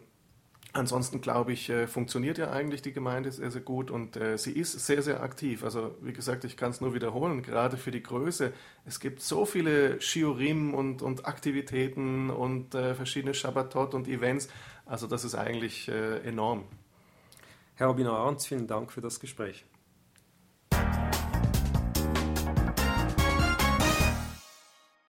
Ansonsten 0.73 1.21
glaube 1.21 1.53
ich, 1.53 1.69
äh, 1.69 1.87
funktioniert 1.87 2.37
ja 2.37 2.51
eigentlich 2.51 2.81
die 2.81 2.91
Gemeinde 2.91 3.31
sehr, 3.31 3.49
sehr 3.49 3.61
gut 3.61 3.89
und 3.89 4.15
äh, 4.15 4.37
sie 4.37 4.51
ist 4.51 4.73
sehr, 4.85 5.01
sehr 5.01 5.23
aktiv. 5.23 5.63
Also 5.63 5.95
wie 6.01 6.13
gesagt, 6.13 6.43
ich 6.43 6.57
kann 6.57 6.71
es 6.71 6.81
nur 6.81 6.93
wiederholen, 6.93 7.41
gerade 7.41 7.77
für 7.77 7.91
die 7.91 8.03
Größe. 8.03 8.53
Es 8.85 8.99
gibt 8.99 9.21
so 9.21 9.45
viele 9.45 9.99
Shiurim 10.01 10.73
und, 10.73 11.01
und 11.01 11.25
Aktivitäten 11.25 12.29
und 12.29 12.75
äh, 12.75 12.95
verschiedene 12.95 13.33
Shabbatot 13.33 13.93
und 13.93 14.07
Events. 14.07 14.49
Also 14.85 15.07
das 15.07 15.25
ist 15.25 15.35
eigentlich 15.35 15.89
enorm. 15.89 16.63
Herr 17.75 17.87
Robiner 17.87 18.13
Arns, 18.13 18.47
vielen 18.47 18.67
Dank 18.67 18.89
für 18.89 19.01
das 19.01 19.19
Gespräch. 19.19 19.65